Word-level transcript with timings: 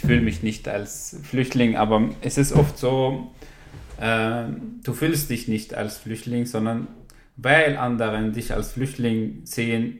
ich 0.00 0.06
fühle 0.06 0.22
mich 0.22 0.42
nicht 0.42 0.66
als 0.66 1.18
Flüchtling, 1.22 1.76
aber 1.76 2.08
es 2.22 2.38
ist 2.38 2.52
oft 2.52 2.78
so, 2.78 3.32
äh, 4.00 4.44
du 4.82 4.94
fühlst 4.94 5.28
dich 5.28 5.46
nicht 5.46 5.74
als 5.74 5.98
Flüchtling, 5.98 6.46
sondern 6.46 6.88
weil 7.36 7.76
andere 7.76 8.30
dich 8.30 8.54
als 8.54 8.72
Flüchtling 8.72 9.42
sehen, 9.44 9.98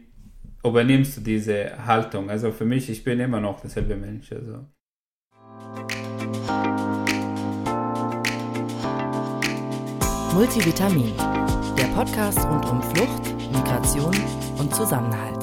übernimmst 0.64 1.18
du 1.18 1.20
diese 1.20 1.86
Haltung. 1.86 2.30
Also 2.30 2.50
für 2.50 2.64
mich, 2.64 2.88
ich 2.88 3.04
bin 3.04 3.20
immer 3.20 3.40
noch 3.40 3.60
derselbe 3.60 3.94
Mensch. 3.96 4.32
Also. 4.32 4.64
Multivitamin, 10.34 11.12
der 11.76 11.88
Podcast 11.94 12.42
rund 12.46 12.64
um 12.70 12.82
Flucht, 12.82 13.52
Migration 13.52 14.14
und 14.58 14.74
Zusammenhalt. 14.74 15.39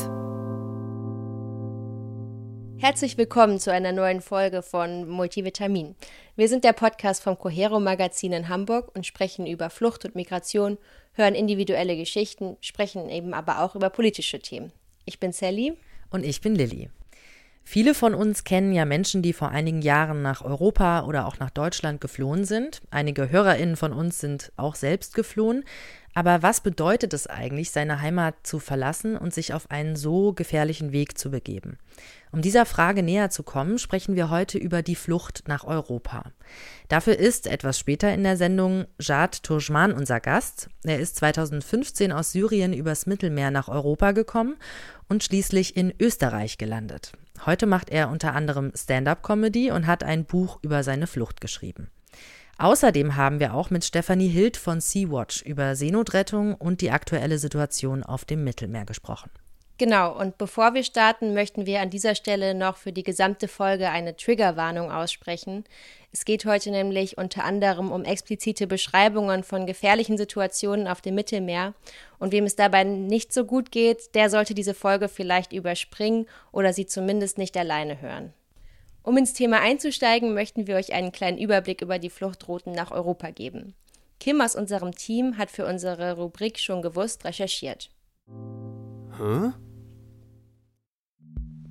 Herzlich 2.79 3.17
willkommen 3.17 3.59
zu 3.59 3.71
einer 3.71 3.91
neuen 3.91 4.21
Folge 4.21 4.61
von 4.61 5.09
Multivitamin. 5.09 5.95
Wir 6.35 6.47
sind 6.47 6.63
der 6.63 6.73
Podcast 6.73 7.23
vom 7.23 7.37
Cohero 7.37 7.79
Magazin 7.79 8.33
in 8.33 8.49
Hamburg 8.49 8.95
und 8.95 9.07
sprechen 9.07 9.47
über 9.47 9.71
Flucht 9.71 10.05
und 10.05 10.13
Migration, 10.13 10.77
hören 11.13 11.33
individuelle 11.33 11.97
Geschichten, 11.97 12.55
sprechen 12.61 13.09
eben 13.09 13.33
aber 13.33 13.63
auch 13.63 13.75
über 13.75 13.89
politische 13.89 14.39
Themen. 14.39 14.71
Ich 15.05 15.19
bin 15.19 15.31
Sally. 15.31 15.73
Und 16.11 16.23
ich 16.23 16.39
bin 16.39 16.53
Lilly. 16.53 16.91
Viele 17.63 17.93
von 17.93 18.13
uns 18.13 18.45
kennen 18.45 18.71
ja 18.71 18.85
Menschen, 18.85 19.21
die 19.21 19.33
vor 19.33 19.49
einigen 19.49 19.81
Jahren 19.81 20.21
nach 20.21 20.41
Europa 20.41 21.03
oder 21.03 21.27
auch 21.27 21.39
nach 21.39 21.49
Deutschland 21.49 21.99
geflohen 21.99 22.45
sind. 22.45 22.81
Einige 22.91 23.29
Hörerinnen 23.29 23.75
von 23.75 23.91
uns 23.91 24.19
sind 24.19 24.53
auch 24.55 24.75
selbst 24.75 25.15
geflohen. 25.15 25.65
Aber 26.17 26.41
was 26.41 26.61
bedeutet 26.61 27.13
es 27.13 27.27
eigentlich, 27.27 27.69
seine 27.69 28.01
Heimat 28.01 28.33
zu 28.41 28.57
verlassen 28.57 29.17
und 29.17 29.35
sich 29.35 29.53
auf 29.53 29.69
einen 29.69 29.95
so 29.95 30.33
gefährlichen 30.33 30.91
Weg 30.91 31.15
zu 31.15 31.29
begeben? 31.29 31.77
Um 32.31 32.41
dieser 32.41 32.65
Frage 32.65 33.03
näher 33.03 33.29
zu 33.29 33.43
kommen, 33.43 33.77
sprechen 33.77 34.15
wir 34.15 34.31
heute 34.31 34.57
über 34.57 34.81
die 34.81 34.95
Flucht 34.95 35.43
nach 35.45 35.63
Europa. 35.63 36.31
Dafür 36.87 37.19
ist 37.19 37.45
etwas 37.45 37.77
später 37.77 38.11
in 38.11 38.23
der 38.23 38.35
Sendung 38.35 38.85
Jad 38.99 39.43
Turjman 39.43 39.93
unser 39.93 40.19
Gast. 40.19 40.71
Er 40.83 40.97
ist 40.99 41.17
2015 41.17 42.11
aus 42.11 42.31
Syrien 42.31 42.73
übers 42.73 43.05
Mittelmeer 43.05 43.51
nach 43.51 43.67
Europa 43.67 44.11
gekommen 44.11 44.55
und 45.07 45.23
schließlich 45.23 45.77
in 45.77 45.93
Österreich 45.99 46.57
gelandet. 46.57 47.11
Heute 47.45 47.67
macht 47.67 47.91
er 47.91 48.09
unter 48.09 48.33
anderem 48.33 48.71
Stand-up-Comedy 48.73 49.69
und 49.69 49.85
hat 49.85 50.03
ein 50.03 50.25
Buch 50.25 50.57
über 50.63 50.81
seine 50.81 51.05
Flucht 51.05 51.41
geschrieben. 51.41 51.91
Außerdem 52.59 53.15
haben 53.15 53.39
wir 53.39 53.53
auch 53.53 53.69
mit 53.69 53.85
Stefanie 53.85 54.29
Hild 54.29 54.57
von 54.57 54.81
Sea-Watch 54.81 55.43
über 55.43 55.75
Seenotrettung 55.75 56.55
und 56.55 56.81
die 56.81 56.89
aktuelle 56.89 57.37
Situation 57.37 58.01
auf 58.01 58.25
dem 58.25 58.43
Mittelmeer 58.43 58.85
gesprochen. 58.85 59.29
Genau, 59.79 60.17
und 60.17 60.39
bevor 60.39 60.73
wir 60.73 60.83
starten, 60.83 61.35
möchten 61.35 61.67
wir 61.67 61.81
an 61.81 61.91
dieser 61.91 62.15
Stelle 62.15 62.55
noch 62.55 62.77
für 62.77 62.91
die 62.91 63.03
gesamte 63.03 63.47
Folge 63.47 63.89
eine 63.91 64.15
Triggerwarnung 64.15 64.91
aussprechen. 64.91 65.65
Es 66.11 66.25
geht 66.25 66.45
heute 66.45 66.71
nämlich 66.71 67.19
unter 67.19 67.43
anderem 67.43 67.91
um 67.91 68.03
explizite 68.03 68.65
Beschreibungen 68.65 69.43
von 69.43 69.67
gefährlichen 69.67 70.17
Situationen 70.17 70.87
auf 70.87 71.01
dem 71.01 71.13
Mittelmeer. 71.13 71.75
Und 72.17 72.31
wem 72.31 72.45
es 72.45 72.55
dabei 72.55 72.85
nicht 72.85 73.31
so 73.31 73.45
gut 73.45 73.71
geht, 73.71 74.15
der 74.15 74.31
sollte 74.31 74.55
diese 74.55 74.73
Folge 74.73 75.09
vielleicht 75.09 75.53
überspringen 75.53 76.25
oder 76.51 76.73
sie 76.73 76.87
zumindest 76.87 77.37
nicht 77.37 77.55
alleine 77.55 78.01
hören. 78.01 78.33
Um 79.07 79.15
ins 79.15 79.31
Thema 79.31 79.61
einzusteigen, 79.61 80.33
möchten 80.33 80.67
wir 80.67 80.75
euch 80.75 80.91
einen 80.91 81.13
kleinen 81.13 81.37
Überblick 81.37 81.81
über 81.81 81.97
die 81.97 82.09
Fluchtrouten 82.09 82.73
nach 82.73 82.91
Europa 82.91 83.29
geben. 83.29 83.73
Kim 84.19 84.41
aus 84.41 84.53
unserem 84.53 84.93
Team 84.95 85.37
hat 85.37 85.49
für 85.49 85.65
unsere 85.65 86.17
Rubrik 86.17 86.59
schon 86.59 86.81
gewusst 86.81 87.23
recherchiert. 87.23 87.89
Hä? 89.17 89.53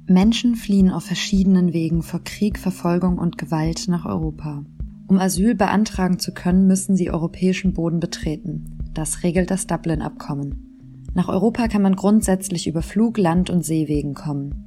Menschen 0.06 0.54
fliehen 0.54 0.90
auf 0.90 1.04
verschiedenen 1.04 1.74
Wegen 1.74 2.02
vor 2.02 2.24
Krieg, 2.24 2.58
Verfolgung 2.58 3.18
und 3.18 3.36
Gewalt 3.36 3.86
nach 3.86 4.06
Europa. 4.06 4.64
Um 5.06 5.18
Asyl 5.18 5.54
beantragen 5.54 6.18
zu 6.18 6.32
können, 6.32 6.66
müssen 6.66 6.96
sie 6.96 7.10
europäischen 7.10 7.74
Boden 7.74 8.00
betreten. 8.00 8.78
Das 8.94 9.24
regelt 9.24 9.50
das 9.50 9.66
Dublin-Abkommen. 9.66 11.02
Nach 11.12 11.28
Europa 11.28 11.68
kann 11.68 11.82
man 11.82 11.96
grundsätzlich 11.96 12.66
über 12.66 12.80
Flug, 12.80 13.18
Land 13.18 13.50
und 13.50 13.62
Seewegen 13.62 14.14
kommen. 14.14 14.65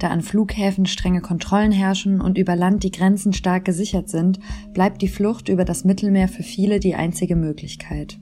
Da 0.00 0.08
an 0.08 0.22
Flughäfen 0.22 0.86
strenge 0.86 1.20
Kontrollen 1.20 1.72
herrschen 1.72 2.22
und 2.22 2.38
über 2.38 2.56
Land 2.56 2.84
die 2.84 2.90
Grenzen 2.90 3.34
stark 3.34 3.66
gesichert 3.66 4.08
sind, 4.08 4.40
bleibt 4.72 5.02
die 5.02 5.08
Flucht 5.08 5.50
über 5.50 5.66
das 5.66 5.84
Mittelmeer 5.84 6.26
für 6.26 6.42
viele 6.42 6.80
die 6.80 6.94
einzige 6.94 7.36
Möglichkeit. 7.36 8.18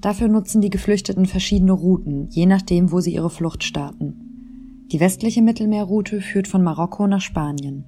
Dafür 0.00 0.28
nutzen 0.28 0.62
die 0.62 0.70
Geflüchteten 0.70 1.26
verschiedene 1.26 1.72
Routen, 1.72 2.28
je 2.30 2.46
nachdem, 2.46 2.92
wo 2.92 3.00
sie 3.00 3.12
ihre 3.14 3.28
Flucht 3.28 3.62
starten. 3.62 4.86
Die 4.90 5.00
westliche 5.00 5.42
Mittelmeerroute 5.42 6.22
führt 6.22 6.48
von 6.48 6.62
Marokko 6.62 7.06
nach 7.06 7.20
Spanien, 7.20 7.84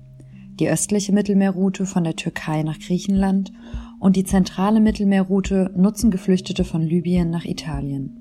die 0.60 0.68
östliche 0.68 1.12
Mittelmeerroute 1.12 1.86
von 1.86 2.04
der 2.04 2.16
Türkei 2.16 2.62
nach 2.62 2.78
Griechenland 2.78 3.52
und 4.00 4.16
die 4.16 4.24
zentrale 4.24 4.80
Mittelmeerroute 4.80 5.72
nutzen 5.74 6.10
Geflüchtete 6.10 6.64
von 6.64 6.82
Libyen 6.82 7.30
nach 7.30 7.46
Italien. 7.46 8.20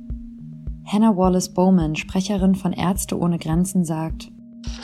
Hannah 0.85 1.15
Wallace 1.15 1.53
Bowman, 1.53 1.95
Sprecherin 1.95 2.55
von 2.55 2.71
Ärzte 2.73 3.19
ohne 3.19 3.37
Grenzen, 3.37 3.85
sagt, 3.85 4.32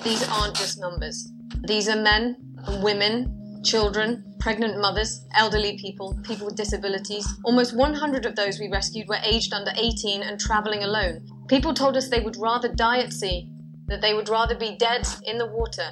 These 0.03 0.27
aren't 0.29 0.55
just 0.55 0.79
numbers. 0.79 1.31
These 1.63 1.89
are 1.89 2.01
men 2.01 2.37
women, 2.81 3.61
children, 3.63 4.35
pregnant 4.39 4.79
mothers, 4.79 5.25
elderly 5.35 5.77
people, 5.77 6.17
people 6.23 6.45
with 6.45 6.55
disabilities. 6.55 7.27
Almost 7.43 7.75
100 7.75 8.25
of 8.25 8.35
those 8.35 8.59
we 8.59 8.69
rescued 8.69 9.07
were 9.07 9.19
aged 9.23 9.53
under 9.53 9.71
18 9.75 10.21
and 10.21 10.39
traveling 10.39 10.83
alone. 10.83 11.25
People 11.47 11.73
told 11.73 11.97
us 11.97 12.09
they 12.09 12.21
would 12.21 12.37
rather 12.37 12.69
die 12.69 12.99
at 12.99 13.13
sea 13.13 13.49
that 13.87 14.01
they 14.01 14.13
would 14.13 14.29
rather 14.29 14.55
be 14.55 14.77
dead 14.77 15.07
in 15.25 15.37
the 15.39 15.47
water 15.47 15.89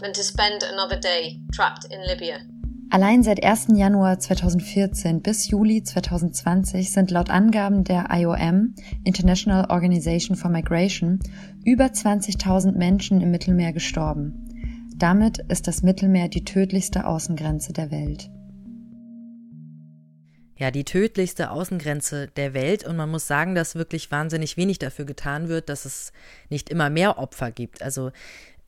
than 0.00 0.12
to 0.12 0.22
spend 0.22 0.62
another 0.62 0.98
day 0.98 1.40
trapped 1.52 1.86
in 1.90 2.06
Libya. 2.06 2.46
Allein 2.92 3.22
seit 3.22 3.44
1. 3.44 3.68
Januar 3.76 4.18
2014 4.18 5.22
bis 5.22 5.48
Juli 5.48 5.84
2020 5.84 6.90
sind 6.90 7.12
laut 7.12 7.30
Angaben 7.30 7.84
der 7.84 8.08
IOM, 8.10 8.74
International 9.04 9.70
Organization 9.70 10.36
for 10.36 10.50
Migration, 10.50 11.20
über 11.64 11.84
20.000 11.84 12.72
Menschen 12.72 13.20
im 13.20 13.30
Mittelmeer 13.30 13.72
gestorben. 13.72 14.44
Damit 14.96 15.38
ist 15.48 15.68
das 15.68 15.84
Mittelmeer 15.84 16.28
die 16.28 16.44
tödlichste 16.44 17.06
Außengrenze 17.06 17.72
der 17.72 17.92
Welt 17.92 18.28
ja, 20.60 20.70
die 20.70 20.84
tödlichste 20.84 21.50
Außengrenze 21.50 22.28
der 22.36 22.52
Welt. 22.52 22.86
Und 22.86 22.94
man 22.98 23.10
muss 23.10 23.26
sagen, 23.26 23.54
dass 23.54 23.76
wirklich 23.76 24.10
wahnsinnig 24.10 24.58
wenig 24.58 24.78
dafür 24.78 25.06
getan 25.06 25.48
wird, 25.48 25.70
dass 25.70 25.86
es 25.86 26.12
nicht 26.50 26.68
immer 26.68 26.90
mehr 26.90 27.18
Opfer 27.18 27.50
gibt. 27.50 27.80
Also 27.80 28.10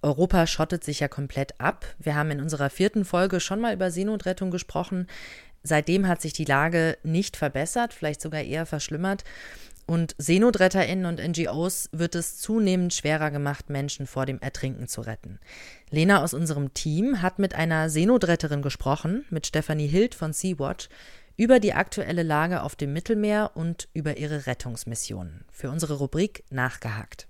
Europa 0.03 0.47
schottet 0.47 0.85
sich 0.85 1.01
ja 1.01 1.09
komplett 1.09 1.61
ab. 1.61 1.87
Wir 1.99 2.15
haben 2.15 2.31
in 2.31 2.41
unserer 2.41 2.71
vierten 2.71 3.05
Folge 3.05 3.41
schon 3.41 3.61
mal 3.61 3.73
über 3.73 3.91
Seenotrettung 3.91 4.51
gesprochen. 4.51 5.07
Seitdem 5.63 6.09
hat 6.09 6.21
sich 6.21 6.33
die 6.33 6.45
Lage 6.45 6.99
nicht 7.05 7.37
verbessert, 7.37 7.95
vielleicht 7.95 8.21
sogar 8.21 8.43
eher 8.43 8.67
verschlimmert. 8.67 9.25
Und 9.87 10.15
SeenotretterInnen 10.19 11.07
und 11.07 11.21
NGOs 11.21 11.89
wird 11.93 12.15
es 12.15 12.39
zunehmend 12.39 12.95
schwerer 12.95 13.31
gemacht, 13.31 13.69
Menschen 13.69 14.07
vor 14.07 14.27
dem 14.27 14.41
Ertrinken 14.41 14.89
zu 14.89 15.01
retten. 15.01 15.39
Lena 15.91 16.23
aus 16.23 16.35
unserem 16.35 16.73
Team 16.73 17.21
hat 17.21 17.39
mit 17.39 17.55
einer 17.55 17.91
Seenotretterin 17.91 18.63
gesprochen, 18.63 19.25
mit 19.31 19.47
Stephanie 19.47 19.89
Hild 19.89 20.15
von 20.15 20.33
Sea-Watch, 20.33 20.89
über 21.37 21.61
die 21.61 21.75
aktuelle 21.75 22.23
Lage 22.23 22.63
auf 22.63 22.77
dem 22.77 22.93
Mittelmeer 22.93 23.53
und 23.55 23.89
über 23.95 24.17
ihre 24.17 24.47
Rettungsmissionen. 24.47 25.45
Für 25.51 25.71
unsere 25.71 25.95
Rubrik 25.95 26.45
Nachgehakt. 26.51 27.27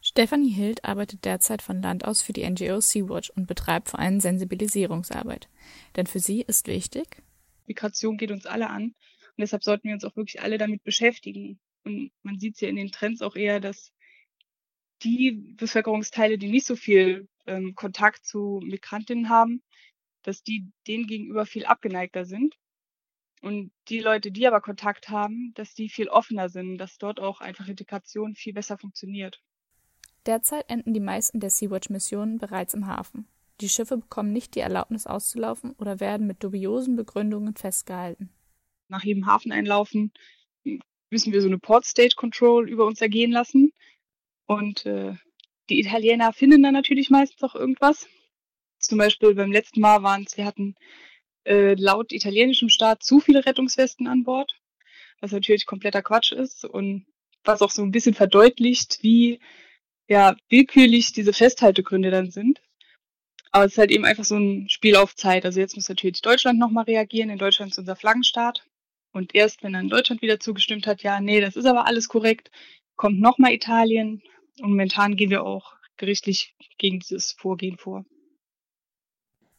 Stephanie 0.00 0.50
Hild 0.50 0.84
arbeitet 0.84 1.24
derzeit 1.24 1.62
von 1.62 1.80
Land 1.80 2.04
aus 2.04 2.22
für 2.22 2.32
die 2.32 2.48
NGO 2.48 2.80
Sea-Watch 2.80 3.30
und 3.30 3.46
betreibt 3.46 3.88
vor 3.88 3.98
allem 3.98 4.20
Sensibilisierungsarbeit. 4.20 5.48
Denn 5.96 6.06
für 6.06 6.20
sie 6.20 6.42
ist 6.42 6.66
wichtig, 6.66 7.22
Migration 7.66 8.18
geht 8.18 8.30
uns 8.30 8.46
alle 8.46 8.68
an 8.68 8.84
und 8.84 9.38
deshalb 9.38 9.64
sollten 9.64 9.88
wir 9.88 9.94
uns 9.94 10.04
auch 10.04 10.14
wirklich 10.16 10.42
alle 10.42 10.58
damit 10.58 10.84
beschäftigen. 10.84 11.58
Und 11.84 12.12
man 12.22 12.38
sieht 12.38 12.54
es 12.54 12.60
ja 12.60 12.68
in 12.68 12.76
den 12.76 12.92
Trends 12.92 13.22
auch 13.22 13.34
eher, 13.34 13.60
dass 13.60 13.92
die 15.02 15.32
Bevölkerungsteile, 15.56 16.38
die 16.38 16.50
nicht 16.50 16.66
so 16.66 16.76
viel 16.76 17.28
ähm, 17.46 17.74
Kontakt 17.74 18.24
zu 18.24 18.60
Migrantinnen 18.62 19.28
haben, 19.28 19.62
dass 20.22 20.42
die 20.42 20.70
denen 20.86 21.06
gegenüber 21.06 21.46
viel 21.46 21.64
abgeneigter 21.64 22.24
sind. 22.24 22.54
Und 23.42 23.72
die 23.88 23.98
Leute, 23.98 24.30
die 24.30 24.46
aber 24.46 24.60
Kontakt 24.60 25.08
haben, 25.08 25.52
dass 25.54 25.74
die 25.74 25.88
viel 25.88 26.08
offener 26.08 26.48
sind, 26.48 26.78
dass 26.78 26.96
dort 26.96 27.18
auch 27.18 27.40
einfach 27.40 27.66
Integration 27.66 28.36
viel 28.36 28.52
besser 28.52 28.78
funktioniert. 28.78 29.42
Derzeit 30.26 30.70
enden 30.70 30.94
die 30.94 31.00
meisten 31.00 31.40
der 31.40 31.50
Sea-Watch-Missionen 31.50 32.38
bereits 32.38 32.72
im 32.74 32.86
Hafen. 32.86 33.26
Die 33.60 33.68
Schiffe 33.68 33.96
bekommen 33.98 34.32
nicht 34.32 34.54
die 34.54 34.60
Erlaubnis 34.60 35.08
auszulaufen 35.08 35.72
oder 35.72 35.98
werden 35.98 36.28
mit 36.28 36.42
dubiosen 36.44 36.94
Begründungen 36.94 37.56
festgehalten. 37.56 38.30
Nach 38.88 39.02
jedem 39.02 39.26
Hafeneinlaufen 39.26 40.12
müssen 41.10 41.32
wir 41.32 41.42
so 41.42 41.48
eine 41.48 41.58
Port 41.58 41.84
State 41.84 42.14
Control 42.14 42.68
über 42.68 42.86
uns 42.86 43.00
ergehen 43.00 43.32
lassen. 43.32 43.72
Und 44.46 44.86
äh, 44.86 45.14
die 45.68 45.80
Italiener 45.80 46.32
finden 46.32 46.62
dann 46.62 46.74
natürlich 46.74 47.10
meistens 47.10 47.42
auch 47.42 47.56
irgendwas. 47.56 48.06
Zum 48.78 48.98
Beispiel 48.98 49.34
beim 49.34 49.50
letzten 49.50 49.80
Mal 49.80 50.02
waren 50.02 50.24
es, 50.24 50.36
wir 50.36 50.44
hatten 50.44 50.76
äh, 51.44 51.74
laut 51.74 52.12
italienischem 52.12 52.68
Staat 52.68 53.02
zu 53.02 53.20
viele 53.20 53.44
Rettungswesten 53.44 54.06
an 54.06 54.24
Bord, 54.24 54.52
was 55.20 55.32
natürlich 55.32 55.66
kompletter 55.66 56.02
Quatsch 56.02 56.32
ist 56.32 56.64
und 56.64 57.06
was 57.44 57.62
auch 57.62 57.70
so 57.70 57.82
ein 57.82 57.90
bisschen 57.90 58.14
verdeutlicht, 58.14 58.98
wie 59.02 59.40
ja 60.08 60.36
willkürlich 60.48 61.12
diese 61.12 61.32
Festhaltegründe 61.32 62.10
dann 62.10 62.30
sind. 62.30 62.60
Aber 63.50 63.66
es 63.66 63.72
ist 63.72 63.78
halt 63.78 63.90
eben 63.90 64.04
einfach 64.04 64.24
so 64.24 64.36
ein 64.36 64.68
Spiel 64.68 64.96
auf 64.96 65.14
Zeit. 65.14 65.44
Also 65.44 65.60
jetzt 65.60 65.76
muss 65.76 65.88
natürlich 65.88 66.22
Deutschland 66.22 66.58
nochmal 66.58 66.84
reagieren. 66.84 67.28
In 67.28 67.38
Deutschland 67.38 67.72
ist 67.72 67.78
unser 67.78 67.96
Flaggenstaat. 67.96 68.66
Und 69.12 69.34
erst 69.34 69.62
wenn 69.62 69.74
dann 69.74 69.90
Deutschland 69.90 70.22
wieder 70.22 70.40
zugestimmt 70.40 70.86
hat, 70.86 71.02
ja, 71.02 71.20
nee, 71.20 71.40
das 71.40 71.56
ist 71.56 71.66
aber 71.66 71.86
alles 71.86 72.08
korrekt, 72.08 72.50
kommt 72.96 73.20
nochmal 73.20 73.52
Italien. 73.52 74.22
Und 74.60 74.70
momentan 74.70 75.16
gehen 75.16 75.28
wir 75.28 75.44
auch 75.44 75.74
gerichtlich 75.98 76.54
gegen 76.78 77.00
dieses 77.00 77.32
Vorgehen 77.32 77.76
vor. 77.76 78.06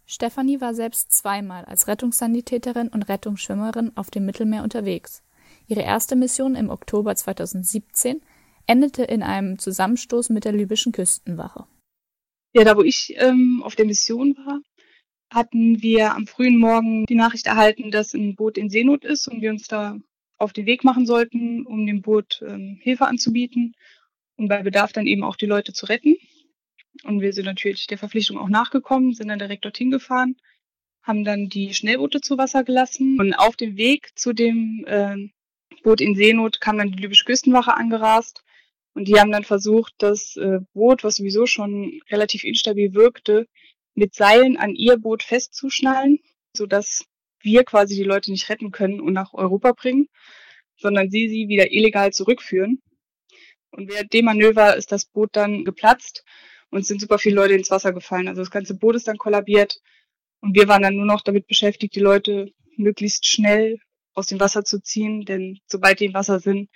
Stefanie 0.06 0.62
war 0.62 0.74
selbst 0.74 1.12
zweimal 1.12 1.66
als 1.66 1.88
Rettungssanitäterin 1.88 2.90
und 2.90 3.04
Rettungsschwimmerin 3.04 3.92
auf 3.96 4.12
dem 4.12 4.26
Mittelmeer 4.26 4.64
unterwegs. 4.64 5.24
Ihre 5.68 5.82
erste 5.82 6.16
Mission 6.16 6.56
im 6.56 6.70
Oktober 6.70 7.16
2017 7.16 8.22
endete 8.68 9.04
in 9.04 9.24
einem 9.24 9.60
Zusammenstoß 9.60 10.30
mit 10.30 10.46
der 10.46 10.52
libyschen 10.52 10.92
Küstenwache. 10.92 11.66
Ja, 12.54 12.64
da 12.64 12.78
wo 12.78 12.82
ich 12.82 13.14
ähm, 13.18 13.62
auf 13.64 13.76
der 13.76 13.86
Mission 13.86 14.36
war, 14.46 14.60
hatten 15.32 15.82
wir 15.82 16.14
am 16.14 16.28
frühen 16.28 16.58
Morgen 16.58 17.06
die 17.06 17.16
Nachricht 17.16 17.48
erhalten, 17.48 17.90
dass 17.90 18.14
ein 18.14 18.36
Boot 18.36 18.58
in 18.58 18.70
Seenot 18.70 19.04
ist 19.04 19.28
und 19.28 19.42
wir 19.42 19.50
uns 19.50 19.68
da 19.68 19.98
auf 20.38 20.54
den 20.54 20.66
Weg 20.66 20.84
machen 20.84 21.06
sollten, 21.06 21.66
um 21.66 21.86
dem 21.86 22.02
Boot 22.02 22.44
ähm, 22.48 22.78
Hilfe 22.82 23.08
anzubieten 23.08 23.74
und 24.36 24.50
bei 24.50 24.62
Bedarf 24.62 24.92
dann 24.92 25.08
eben 25.08 25.24
auch 25.24 25.36
die 25.36 25.46
Leute 25.46 25.74
zu 25.74 25.88
retten. 25.88 26.16
Und 27.04 27.22
wir 27.22 27.34
sind 27.34 27.46
natürlich 27.46 27.88
der 27.88 27.98
Verpflichtung 27.98 28.38
auch 28.38 28.50
nachgekommen, 28.50 29.14
sind 29.14 29.28
dann 29.28 29.40
direkt 29.40 29.66
dorthin 29.66 29.92
gefahren, 29.92 30.36
haben 31.02 31.24
dann 31.24 31.50
die 31.50 31.74
Schnellboote 31.74 32.22
zu 32.22 32.38
Wasser 32.38 32.64
gelassen. 32.64 33.20
Und 33.20 33.34
auf 33.34 33.56
dem 33.56 33.76
Weg 33.78 34.12
zu 34.16 34.34
dem 34.34 34.86
äh, 34.88 35.18
Boot 35.84 36.02
in 36.02 36.16
Seenot 36.16 36.62
kam 36.62 36.78
dann 36.78 36.92
die 36.92 37.02
libysche 37.02 37.26
Küstenwache 37.26 37.76
angerast. 37.76 38.44
Und 38.94 39.08
die 39.08 39.20
haben 39.20 39.32
dann 39.32 39.44
versucht, 39.44 39.94
das 39.98 40.38
äh, 40.38 40.60
Boot, 40.74 41.04
was 41.04 41.16
sowieso 41.16 41.48
schon 41.48 42.00
relativ 42.10 42.44
instabil 42.44 42.94
wirkte, 42.94 43.48
mit 43.96 44.14
Seilen 44.14 44.56
an 44.56 44.76
ihr 44.76 44.98
Boot 44.98 45.24
festzuschnallen, 45.24 46.20
sodass 46.56 47.06
wir 47.42 47.64
quasi 47.64 47.96
die 47.96 48.04
Leute 48.04 48.32
nicht 48.32 48.50
retten 48.50 48.72
können 48.72 49.02
und 49.02 49.14
nach 49.14 49.34
Europa 49.34 49.74
bringen, 49.74 50.08
sondern 50.78 51.10
sie 51.10 51.28
sie 51.28 51.48
wieder 51.48 51.72
illegal 51.72 52.14
zurückführen. 52.14 52.82
Und 53.72 53.90
während 53.92 54.14
dem 54.14 54.26
Manöver 54.26 54.78
ist 54.78 54.92
das 54.92 55.06
Boot 55.06 55.32
dann 55.34 55.66
geplatzt 55.66 56.24
und 56.74 56.86
sind 56.86 57.00
super 57.00 57.20
viele 57.20 57.36
Leute 57.36 57.54
ins 57.54 57.70
Wasser 57.70 57.94
gefallen. 57.94 58.28
Also 58.28 58.42
das 58.42 58.52
ganze 58.52 58.74
Boot 58.74 58.96
ist 58.96 59.08
dann 59.08 59.18
kollabiert 59.18 59.80
und 60.42 60.56
wir 60.56 60.68
waren 60.68 60.82
dann 60.82 60.96
nur 60.96 61.06
noch 61.06 61.22
damit 61.22 61.48
beschäftigt, 61.48 61.96
die 61.96 62.00
Leute 62.00 62.52
möglichst 62.78 63.28
schnell 63.28 63.80
aus 64.14 64.28
dem 64.28 64.40
Wasser 64.40 64.64
zu 64.64 64.82
ziehen, 64.82 65.26
denn 65.26 65.60
sobald 65.68 66.00
die 66.00 66.06
im 66.06 66.14
Wasser 66.14 66.40
sind, 66.40 66.70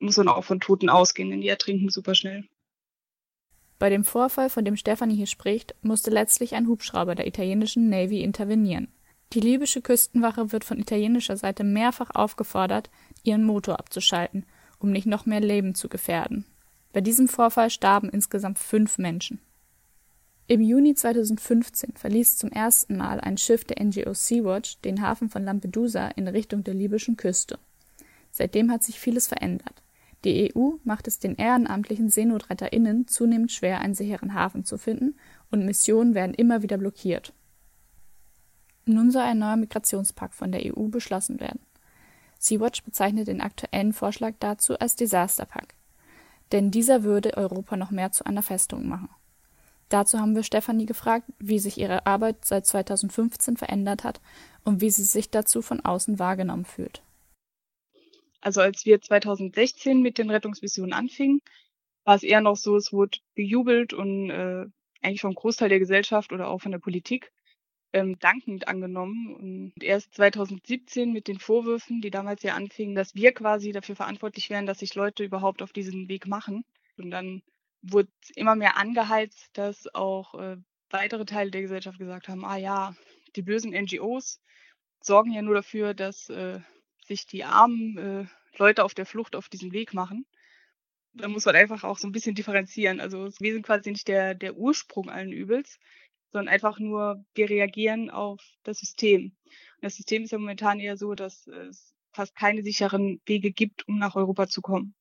muss 0.00 0.16
man 0.16 0.28
auch 0.28 0.44
von 0.44 0.60
Toten 0.60 0.88
ausgehen, 0.88 1.30
denn 1.30 1.40
die 1.40 1.48
ertrinken 1.48 1.88
super 1.88 2.14
schnell. 2.14 2.44
Bei 3.78 3.90
dem 3.90 4.04
Vorfall, 4.04 4.50
von 4.50 4.64
dem 4.64 4.76
Stefanie 4.76 5.16
hier 5.16 5.26
spricht, 5.26 5.74
musste 5.82 6.10
letztlich 6.10 6.54
ein 6.54 6.66
Hubschrauber 6.66 7.14
der 7.14 7.26
italienischen 7.26 7.88
Navy 7.88 8.22
intervenieren. 8.22 8.88
Die 9.32 9.40
libysche 9.40 9.82
Küstenwache 9.82 10.52
wird 10.52 10.64
von 10.64 10.78
italienischer 10.78 11.36
Seite 11.36 11.64
mehrfach 11.64 12.10
aufgefordert, 12.14 12.90
ihren 13.22 13.44
Motor 13.44 13.78
abzuschalten, 13.78 14.46
um 14.78 14.90
nicht 14.90 15.06
noch 15.06 15.26
mehr 15.26 15.40
Leben 15.40 15.74
zu 15.74 15.88
gefährden. 15.88 16.44
Bei 16.92 17.00
diesem 17.00 17.26
Vorfall 17.26 17.70
starben 17.70 18.10
insgesamt 18.10 18.58
fünf 18.58 18.98
Menschen. 18.98 19.40
Im 20.46 20.60
Juni 20.60 20.94
2015 20.94 21.94
verließ 21.96 22.36
zum 22.36 22.50
ersten 22.50 22.96
Mal 22.98 23.20
ein 23.20 23.38
Schiff 23.38 23.64
der 23.64 23.82
NGO 23.82 24.12
Sea-Watch 24.12 24.80
den 24.80 25.00
Hafen 25.00 25.30
von 25.30 25.44
Lampedusa 25.44 26.08
in 26.08 26.28
Richtung 26.28 26.64
der 26.64 26.74
libyschen 26.74 27.16
Küste. 27.16 27.58
Seitdem 28.30 28.70
hat 28.70 28.82
sich 28.82 29.00
vieles 29.00 29.28
verändert. 29.28 29.82
Die 30.24 30.52
EU 30.54 30.72
macht 30.84 31.08
es 31.08 31.18
den 31.18 31.36
ehrenamtlichen 31.36 32.10
SeenotretterInnen 32.10 33.08
zunehmend 33.08 33.50
schwer, 33.50 33.80
einen 33.80 33.94
sicheren 33.94 34.34
Hafen 34.34 34.64
zu 34.64 34.76
finden 34.76 35.16
und 35.50 35.64
Missionen 35.64 36.14
werden 36.14 36.34
immer 36.34 36.62
wieder 36.62 36.76
blockiert. 36.76 37.32
Nun 38.84 39.10
soll 39.10 39.22
ein 39.22 39.38
neuer 39.38 39.56
Migrationspakt 39.56 40.34
von 40.34 40.52
der 40.52 40.76
EU 40.76 40.88
beschlossen 40.88 41.40
werden. 41.40 41.60
Sea-Watch 42.38 42.82
bezeichnet 42.82 43.28
den 43.28 43.40
aktuellen 43.40 43.92
Vorschlag 43.92 44.34
dazu 44.40 44.78
als 44.78 44.96
Disaster-Pakt 44.96 45.74
denn 46.52 46.70
dieser 46.70 47.02
würde 47.02 47.36
Europa 47.36 47.76
noch 47.76 47.90
mehr 47.90 48.12
zu 48.12 48.24
einer 48.24 48.42
Festung 48.42 48.88
machen. 48.88 49.08
Dazu 49.88 50.18
haben 50.18 50.34
wir 50.34 50.42
Stefanie 50.42 50.86
gefragt, 50.86 51.26
wie 51.38 51.58
sich 51.58 51.76
ihre 51.76 52.06
Arbeit 52.06 52.44
seit 52.44 52.66
2015 52.66 53.56
verändert 53.56 54.04
hat 54.04 54.20
und 54.64 54.80
wie 54.80 54.90
sie 54.90 55.04
sich 55.04 55.30
dazu 55.30 55.60
von 55.60 55.80
außen 55.80 56.18
wahrgenommen 56.18 56.64
fühlt. 56.64 57.02
Also 58.40 58.60
als 58.60 58.86
wir 58.86 59.00
2016 59.00 60.00
mit 60.00 60.18
den 60.18 60.30
Rettungsmissionen 60.30 60.92
anfingen, 60.92 61.42
war 62.04 62.16
es 62.16 62.22
eher 62.22 62.40
noch 62.40 62.56
so, 62.56 62.76
es 62.76 62.92
wurde 62.92 63.18
bejubelt 63.34 63.92
und 63.92 64.30
äh, 64.30 64.64
eigentlich 65.02 65.20
vom 65.20 65.34
Großteil 65.34 65.68
der 65.68 65.78
Gesellschaft 65.78 66.32
oder 66.32 66.48
auch 66.48 66.60
von 66.60 66.72
der 66.72 66.78
Politik 66.78 67.30
ähm, 67.92 68.18
dankend 68.18 68.68
angenommen. 68.68 69.34
Und 69.34 69.82
erst 69.82 70.14
2017 70.14 71.12
mit 71.12 71.28
den 71.28 71.38
Vorwürfen, 71.38 72.00
die 72.00 72.10
damals 72.10 72.42
ja 72.42 72.54
anfingen, 72.54 72.94
dass 72.94 73.14
wir 73.14 73.32
quasi 73.32 73.72
dafür 73.72 73.96
verantwortlich 73.96 74.50
wären, 74.50 74.66
dass 74.66 74.80
sich 74.80 74.94
Leute 74.94 75.24
überhaupt 75.24 75.62
auf 75.62 75.72
diesen 75.72 76.08
Weg 76.08 76.26
machen. 76.26 76.64
Und 76.96 77.10
dann 77.10 77.42
wurde 77.82 78.10
immer 78.34 78.54
mehr 78.54 78.76
angeheizt, 78.76 79.50
dass 79.54 79.92
auch 79.94 80.34
äh, 80.34 80.56
weitere 80.90 81.24
Teile 81.24 81.50
der 81.50 81.62
Gesellschaft 81.62 81.98
gesagt 81.98 82.28
haben, 82.28 82.44
ah 82.44 82.56
ja, 82.56 82.94
die 83.34 83.42
bösen 83.42 83.72
NGOs 83.72 84.40
sorgen 85.00 85.32
ja 85.32 85.42
nur 85.42 85.54
dafür, 85.54 85.94
dass 85.94 86.28
äh, 86.28 86.60
sich 87.06 87.26
die 87.26 87.44
armen 87.44 87.98
äh, 87.98 88.24
Leute 88.58 88.84
auf 88.84 88.94
der 88.94 89.06
Flucht 89.06 89.34
auf 89.34 89.48
diesen 89.48 89.72
Weg 89.72 89.94
machen. 89.94 90.26
Da 91.14 91.28
muss 91.28 91.44
man 91.44 91.56
einfach 91.56 91.84
auch 91.84 91.98
so 91.98 92.08
ein 92.08 92.12
bisschen 92.12 92.34
differenzieren. 92.34 93.00
Also 93.00 93.28
wir 93.38 93.52
sind 93.52 93.66
quasi 93.66 93.90
nicht 93.90 94.08
der, 94.08 94.34
der 94.34 94.56
Ursprung 94.56 95.10
allen 95.10 95.32
Übels, 95.32 95.78
sondern 96.32 96.52
einfach 96.52 96.78
nur, 96.78 97.24
wir 97.34 97.50
reagieren 97.50 98.10
auf 98.10 98.40
das 98.64 98.78
System. 98.78 99.24
Und 99.26 99.82
das 99.82 99.96
System 99.96 100.24
ist 100.24 100.32
ja 100.32 100.38
momentan 100.38 100.80
eher 100.80 100.96
so, 100.96 101.14
dass 101.14 101.46
es 101.46 101.94
fast 102.12 102.34
keine 102.34 102.62
sicheren 102.62 103.20
Wege 103.26 103.52
gibt, 103.52 103.86
um 103.88 103.98
nach 103.98 104.16
Europa 104.16 104.48
zu 104.48 104.62
kommen. 104.62 104.94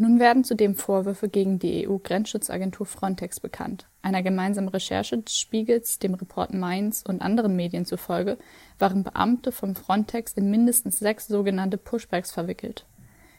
Nun 0.00 0.20
werden 0.20 0.44
zudem 0.44 0.76
Vorwürfe 0.76 1.28
gegen 1.28 1.58
die 1.58 1.88
EU-Grenzschutzagentur 1.88 2.86
Frontex 2.86 3.40
bekannt. 3.40 3.88
Einer 4.00 4.22
gemeinsamen 4.22 4.68
Recherche 4.68 5.18
des 5.18 5.36
Spiegels, 5.36 5.98
dem 5.98 6.14
Report 6.14 6.54
Mainz 6.54 7.02
und 7.06 7.20
anderen 7.20 7.56
Medien 7.56 7.84
zufolge 7.84 8.38
waren 8.78 9.02
Beamte 9.02 9.50
von 9.50 9.74
Frontex 9.74 10.34
in 10.34 10.50
mindestens 10.50 11.00
sechs 11.00 11.26
sogenannte 11.26 11.78
Pushbacks 11.78 12.30
verwickelt. 12.30 12.86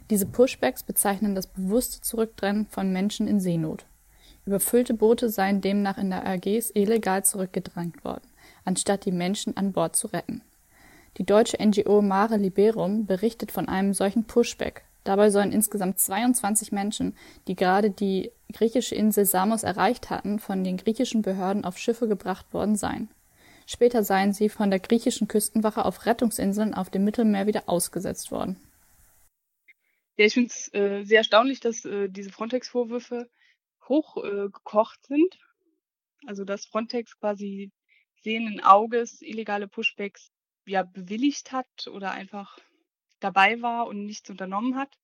Diese 0.09 0.25
Pushbacks 0.25 0.83
bezeichnen 0.83 1.33
das 1.33 1.47
bewusste 1.47 2.01
Zurückdrängen 2.01 2.65
von 2.67 2.91
Menschen 2.91 3.29
in 3.29 3.39
Seenot. 3.39 3.85
Überfüllte 4.49 4.95
Boote 4.95 5.29
seien 5.29 5.61
demnach 5.61 5.99
in 5.99 6.09
der 6.09 6.25
Ägäis 6.25 6.71
illegal 6.73 7.23
zurückgedrängt 7.23 8.03
worden, 8.03 8.27
anstatt 8.65 9.05
die 9.05 9.11
Menschen 9.11 9.55
an 9.55 9.73
Bord 9.73 9.95
zu 9.95 10.07
retten. 10.07 10.41
Die 11.17 11.23
deutsche 11.23 11.63
NGO 11.63 12.01
Mare 12.01 12.37
Liberum 12.37 13.05
berichtet 13.05 13.51
von 13.51 13.69
einem 13.69 13.93
solchen 13.93 14.23
Pushback. 14.23 14.85
Dabei 15.03 15.29
sollen 15.29 15.51
insgesamt 15.51 15.99
22 15.99 16.71
Menschen, 16.71 17.15
die 17.47 17.55
gerade 17.55 17.91
die 17.91 18.31
griechische 18.51 18.95
Insel 18.95 19.25
Samos 19.25 19.61
erreicht 19.61 20.09
hatten, 20.09 20.39
von 20.39 20.63
den 20.63 20.77
griechischen 20.77 21.21
Behörden 21.21 21.63
auf 21.63 21.77
Schiffe 21.77 22.07
gebracht 22.07 22.51
worden 22.51 22.75
sein. 22.75 23.07
Später 23.67 24.03
seien 24.03 24.33
sie 24.33 24.49
von 24.49 24.71
der 24.71 24.79
griechischen 24.79 25.27
Küstenwache 25.27 25.85
auf 25.85 26.07
Rettungsinseln 26.07 26.73
auf 26.73 26.89
dem 26.89 27.03
Mittelmeer 27.03 27.45
wieder 27.45 27.69
ausgesetzt 27.69 28.31
worden. 28.31 28.59
Ja, 30.17 30.25
ich 30.25 30.33
finde 30.33 30.49
es 30.49 30.73
äh, 30.73 31.03
sehr 31.03 31.19
erstaunlich, 31.19 31.59
dass 31.59 31.85
äh, 31.85 32.09
diese 32.09 32.31
Frontex-Vorwürfe 32.31 33.29
hochgekocht 33.89 34.99
äh, 35.03 35.07
sind. 35.07 35.39
Also 36.25 36.45
dass 36.45 36.65
Frontex 36.65 37.19
quasi 37.19 37.71
sehenden 38.21 38.61
Auges 38.61 39.21
illegale 39.21 39.67
Pushbacks 39.67 40.31
ja 40.65 40.83
bewilligt 40.83 41.51
hat 41.51 41.87
oder 41.87 42.11
einfach 42.11 42.59
dabei 43.19 43.61
war 43.61 43.87
und 43.87 44.05
nichts 44.05 44.29
unternommen 44.29 44.75
hat. 44.75 44.97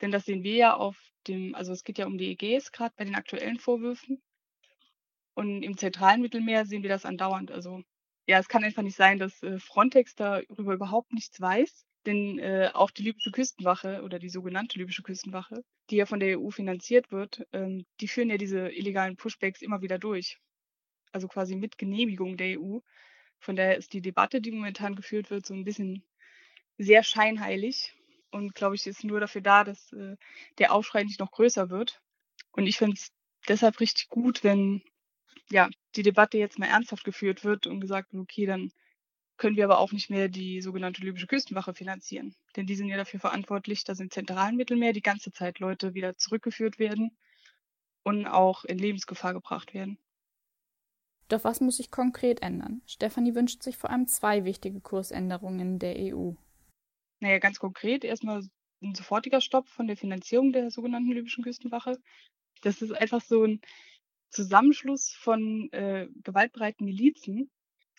Denn 0.00 0.10
das 0.10 0.24
sehen 0.24 0.42
wir 0.42 0.54
ja 0.54 0.74
auf 0.76 0.96
dem, 1.26 1.54
also 1.54 1.72
es 1.72 1.84
geht 1.84 1.98
ja 1.98 2.06
um 2.06 2.18
die 2.18 2.30
EGs 2.30 2.72
gerade 2.72 2.94
bei 2.96 3.04
den 3.04 3.14
aktuellen 3.14 3.58
Vorwürfen. 3.58 4.22
Und 5.34 5.62
im 5.62 5.76
zentralen 5.76 6.22
Mittelmeer 6.22 6.66
sehen 6.66 6.82
wir 6.82 6.90
das 6.90 7.04
andauernd. 7.04 7.50
Also 7.50 7.82
ja, 8.26 8.38
es 8.38 8.48
kann 8.48 8.64
einfach 8.64 8.82
nicht 8.82 8.96
sein, 8.96 9.18
dass 9.18 9.42
äh, 9.42 9.58
Frontex 9.58 10.14
darüber 10.14 10.74
überhaupt 10.74 11.12
nichts 11.12 11.40
weiß. 11.40 11.86
Denn 12.06 12.38
äh, 12.38 12.70
auch 12.72 12.90
die 12.90 13.02
libysche 13.02 13.30
Küstenwache 13.30 14.02
oder 14.02 14.18
die 14.18 14.30
sogenannte 14.30 14.78
libysche 14.78 15.02
Küstenwache, 15.02 15.62
die 15.90 15.96
ja 15.96 16.06
von 16.06 16.20
der 16.20 16.40
EU 16.40 16.50
finanziert 16.50 17.12
wird, 17.12 17.46
ähm, 17.52 17.84
die 18.00 18.08
führen 18.08 18.30
ja 18.30 18.38
diese 18.38 18.70
illegalen 18.70 19.16
Pushbacks 19.16 19.60
immer 19.60 19.82
wieder 19.82 19.98
durch. 19.98 20.38
Also 21.12 21.28
quasi 21.28 21.56
mit 21.56 21.76
Genehmigung 21.76 22.36
der 22.36 22.58
EU. 22.58 22.78
Von 23.38 23.56
daher 23.56 23.76
ist 23.76 23.92
die 23.92 24.00
Debatte, 24.00 24.40
die 24.40 24.52
momentan 24.52 24.94
geführt 24.94 25.30
wird, 25.30 25.44
so 25.44 25.54
ein 25.54 25.64
bisschen 25.64 26.04
sehr 26.78 27.02
scheinheilig 27.02 27.94
und 28.30 28.54
glaube 28.54 28.76
ich, 28.76 28.86
ist 28.86 29.04
nur 29.04 29.20
dafür 29.20 29.40
da, 29.40 29.64
dass 29.64 29.92
äh, 29.92 30.16
der 30.58 30.72
Aufschrei 30.72 31.02
nicht 31.02 31.20
noch 31.20 31.32
größer 31.32 31.70
wird. 31.70 32.00
Und 32.52 32.66
ich 32.66 32.76
finde 32.78 32.94
es 32.94 33.12
deshalb 33.48 33.80
richtig 33.80 34.08
gut, 34.08 34.44
wenn 34.44 34.82
ja 35.50 35.68
die 35.96 36.02
Debatte 36.02 36.38
jetzt 36.38 36.58
mal 36.58 36.68
ernsthaft 36.68 37.04
geführt 37.04 37.44
wird 37.44 37.66
und 37.66 37.80
gesagt 37.80 38.12
wird, 38.12 38.22
okay, 38.22 38.46
dann 38.46 38.70
können 39.40 39.56
wir 39.56 39.64
aber 39.64 39.78
auch 39.78 39.90
nicht 39.90 40.10
mehr 40.10 40.28
die 40.28 40.60
sogenannte 40.60 41.00
libysche 41.00 41.26
Küstenwache 41.26 41.72
finanzieren. 41.74 42.36
Denn 42.56 42.66
die 42.66 42.76
sind 42.76 42.88
ja 42.88 42.98
dafür 42.98 43.20
verantwortlich, 43.20 43.84
dass 43.84 43.98
im 43.98 44.10
zentralen 44.10 44.54
Mittelmeer 44.54 44.92
die 44.92 45.00
ganze 45.00 45.32
Zeit 45.32 45.58
Leute 45.60 45.94
wieder 45.94 46.16
zurückgeführt 46.16 46.78
werden. 46.78 47.16
und 48.02 48.26
auch 48.26 48.64
in 48.64 48.78
Lebensgefahr 48.78 49.34
gebracht 49.34 49.74
werden. 49.74 49.98
Doch 51.28 51.44
was 51.44 51.60
muss 51.60 51.76
sich 51.76 51.90
konkret 51.90 52.40
ändern? 52.42 52.80
Stefanie 52.86 53.34
wünscht 53.34 53.62
sich 53.62 53.76
vor 53.76 53.90
allem 53.90 54.06
zwei 54.06 54.44
wichtige 54.44 54.80
Kursänderungen 54.80 55.78
der 55.78 55.96
EU. 55.98 56.32
Naja, 57.20 57.38
ganz 57.38 57.58
konkret 57.58 58.04
erstmal 58.04 58.42
ein 58.82 58.94
sofortiger 58.94 59.42
Stopp 59.42 59.68
von 59.68 59.86
der 59.86 59.98
Finanzierung 59.98 60.52
der 60.52 60.70
sogenannten 60.70 61.12
libyschen 61.12 61.44
Küstenwache. 61.44 61.98
Das 62.62 62.80
ist 62.80 62.92
einfach 62.92 63.20
so 63.20 63.44
ein 63.44 63.60
Zusammenschluss 64.30 65.12
von 65.12 65.70
äh, 65.72 66.08
gewaltbereiten 66.24 66.86
Milizen, 66.86 67.50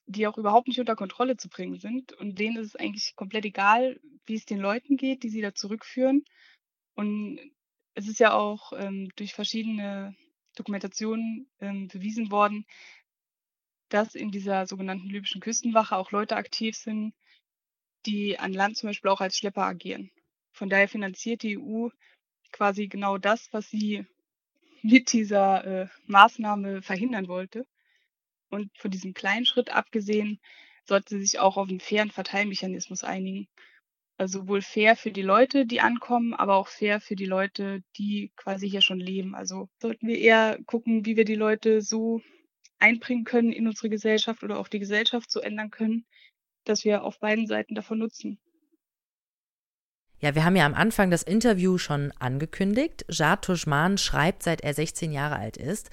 die 0.06 0.28
auch 0.28 0.38
überhaupt 0.38 0.68
nicht 0.68 0.80
unter 0.80 0.96
Kontrolle 0.96 1.38
zu 1.38 1.50
bringen 1.50 1.80
sind. 1.80 2.14
Und 2.14 2.40
denen 2.40 2.58
ist 2.58 2.68
es 2.68 2.76
eigentlich 2.76 3.16
komplett 3.16 3.46
egal, 3.46 4.00
wie 4.26 4.36
es 4.36 4.46
den 4.46 4.60
Leuten 4.60 4.98
geht, 4.98 5.24
die 5.24 5.30
sie 5.30 5.42
da 5.42 5.54
zurückführen. 5.54 6.26
Und 6.96 7.40
es 7.94 8.08
ist 8.08 8.20
ja 8.20 8.34
auch 8.34 8.74
ähm, 8.76 9.10
durch 9.16 9.34
verschiedene 9.34 10.16
Dokumentationen 10.56 11.50
ähm, 11.60 11.88
bewiesen 11.88 12.32
worden, 12.32 12.66
dass 13.90 14.16
in 14.16 14.32
dieser 14.32 14.68
sogenannten 14.68 15.10
libyschen 15.10 15.42
Küstenwache 15.42 15.98
auch 15.98 16.12
Leute 16.12 16.36
aktiv 16.36 16.76
sind, 16.76 17.14
die 18.06 18.40
an 18.40 18.54
Land 18.54 18.78
zum 18.78 18.90
Beispiel 18.90 19.12
auch 19.12 19.22
als 19.22 19.38
Schlepper 19.38 19.64
agieren. 19.64 20.12
Von 20.54 20.70
daher 20.70 20.88
finanziert 20.88 21.44
die 21.44 21.58
EU 21.58 21.90
quasi 22.52 22.88
genau 22.88 23.18
das, 23.18 23.52
was 23.54 23.70
sie 23.70 24.06
mit 24.82 25.14
dieser 25.14 25.66
äh, 25.66 25.88
Maßnahme 26.08 26.82
verhindern 26.82 27.28
wollte. 27.28 27.66
Und 28.52 28.70
von 28.78 28.92
diesem 28.92 29.14
kleinen 29.14 29.46
Schritt 29.46 29.72
abgesehen, 29.72 30.40
sollte 30.86 31.16
sie 31.16 31.26
sich 31.26 31.40
auch 31.40 31.58
auf 31.58 31.70
einen 31.70 31.80
fairen 31.80 32.12
Verteilmechanismus 32.12 33.04
einigen. 33.04 33.48
Also 34.18 34.42
sowohl 34.42 34.62
fair 34.62 34.96
für 34.96 35.12
die 35.12 35.24
Leute, 35.24 35.66
die 35.66 35.82
ankommen, 35.82 36.34
aber 36.34 36.56
auch 36.56 36.68
fair 36.68 37.02
für 37.02 37.16
die 37.16 37.26
Leute, 37.26 37.82
die 37.98 38.32
quasi 38.36 38.70
hier 38.70 38.82
schon 38.82 39.00
leben. 39.00 39.34
Also 39.34 39.70
sollten 39.82 40.08
wir 40.08 40.20
eher 40.20 40.60
gucken, 40.68 41.06
wie 41.06 41.18
wir 41.18 41.26
die 41.26 41.36
Leute 41.36 41.82
so 41.82 42.22
einbringen 42.78 43.24
können 43.24 43.52
in 43.52 43.68
unsere 43.68 43.90
Gesellschaft 43.90 44.44
oder 44.44 44.60
auch 44.60 44.68
die 44.68 44.80
Gesellschaft 44.80 45.32
so 45.32 45.40
ändern 45.40 45.72
können, 45.72 46.06
dass 46.66 46.84
wir 46.84 47.04
auf 47.04 47.20
beiden 47.20 47.48
Seiten 47.48 47.74
davon 47.74 48.00
nutzen. 48.00 48.40
Ja, 50.22 50.36
wir 50.36 50.46
haben 50.46 50.56
ja 50.56 50.68
am 50.68 50.76
Anfang 50.76 51.10
das 51.10 51.24
Interview 51.24 51.80
schon 51.80 52.14
angekündigt. 52.20 53.06
Jad 53.10 53.42
Tuschman 53.42 53.98
schreibt, 53.98 54.44
seit 54.44 54.62
er 54.62 54.76
16 54.76 55.12
Jahre 55.12 55.38
alt 55.38 55.58
ist. 55.58 55.90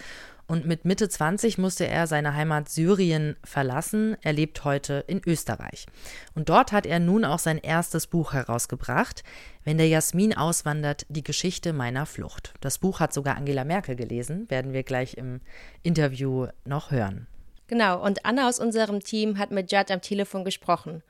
Und 0.47 0.66
mit 0.66 0.85
Mitte 0.85 1.08
20 1.08 1.56
musste 1.56 1.87
er 1.87 2.06
seine 2.06 2.35
Heimat 2.35 2.68
Syrien 2.68 3.37
verlassen. 3.42 4.18
Er 4.20 4.35
lebt 4.35 4.64
heute 4.64 5.02
in 5.06 5.23
Österreich. 5.26 5.87
Und 6.35 6.50
dort 6.50 6.73
hat 6.73 6.85
er 6.85 7.00
nun 7.00 7.25
auch 7.25 7.38
sein 7.38 7.56
erstes 7.56 8.06
Buch 8.06 8.35
herausgebracht. 8.35 9.25
Wenn 9.64 9.78
der 9.78 9.88
Jasmin 9.88 10.37
auswandert, 10.37 11.06
die 11.08 11.25
Geschichte 11.25 11.73
meiner 11.73 12.04
Flucht. 12.04 12.52
Das 12.61 12.78
Buch 12.78 13.00
hat 13.00 13.14
sogar 13.14 13.37
Angela 13.37 13.64
Merkel 13.64 13.97
gelesen, 13.97 14.49
werden 14.50 14.75
wir 14.75 14.82
gleich 14.82 15.16
im 15.16 15.40
Interview 15.82 16.49
noch 16.66 16.90
hören. 16.90 17.26
Genau, 17.66 18.02
und 18.02 18.26
Anna 18.26 18.49
aus 18.49 18.58
unserem 18.58 19.00
Team 19.00 19.38
hat 19.38 19.50
mit 19.50 19.73
Judd 19.73 19.90
am 19.90 20.00
Telefon 20.00 20.44
gesprochen. 20.44 21.02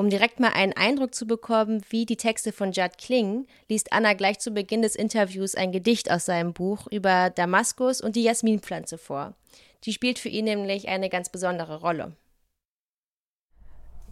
Um 0.00 0.08
direkt 0.08 0.40
mal 0.40 0.54
einen 0.54 0.72
Eindruck 0.72 1.14
zu 1.14 1.26
bekommen, 1.26 1.82
wie 1.90 2.06
die 2.06 2.16
Texte 2.16 2.52
von 2.52 2.72
Judd 2.72 2.96
klingen, 2.96 3.46
liest 3.68 3.92
Anna 3.92 4.14
gleich 4.14 4.38
zu 4.38 4.50
Beginn 4.50 4.80
des 4.80 4.96
Interviews 4.96 5.54
ein 5.54 5.72
Gedicht 5.72 6.10
aus 6.10 6.24
seinem 6.24 6.54
Buch 6.54 6.86
über 6.90 7.28
Damaskus 7.28 8.00
und 8.00 8.16
die 8.16 8.22
Jasminpflanze 8.22 8.96
vor. 8.96 9.34
Die 9.84 9.92
spielt 9.92 10.18
für 10.18 10.30
ihn 10.30 10.46
nämlich 10.46 10.88
eine 10.88 11.10
ganz 11.10 11.28
besondere 11.28 11.82
Rolle. 11.82 12.16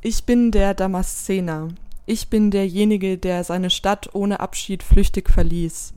Ich 0.03 0.25
bin 0.25 0.51
der 0.51 0.75
Damaszener. 0.75 1.69
Ich 2.05 2.29
bin 2.29 2.51
derjenige, 2.51 3.17
der 3.17 3.43
seine 3.43 3.71
Stadt 3.71 4.15
ohne 4.15 4.41
Abschied 4.41 4.83
flüchtig 4.83 5.31
verließ. 5.31 5.95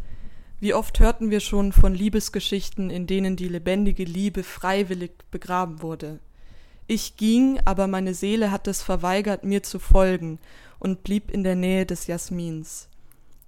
Wie 0.62 0.74
oft 0.74 1.02
hörten 1.02 1.32
wir 1.32 1.42
schon 1.42 1.74
von 1.74 1.94
Liebesgeschichten, 1.94 2.90
in 2.92 3.08
denen 3.08 3.36
die 3.36 3.50
lebendige 3.50 4.06
Liebe 4.06 4.44
freiwillig 4.44 5.12
begraben 5.32 5.82
wurde. 5.82 6.22
Ich 6.94 7.16
ging, 7.16 7.58
aber 7.64 7.88
meine 7.88 8.14
Seele 8.14 8.52
hat 8.52 8.68
es 8.68 8.82
verweigert, 8.82 9.46
mir 9.46 9.64
zu 9.64 9.80
folgen, 9.80 10.40
und 10.78 11.04
blieb 11.06 11.32
in 11.32 11.42
der 11.42 11.56
Nähe 11.56 11.86
des 11.86 12.08
Jasmins. 12.08 12.90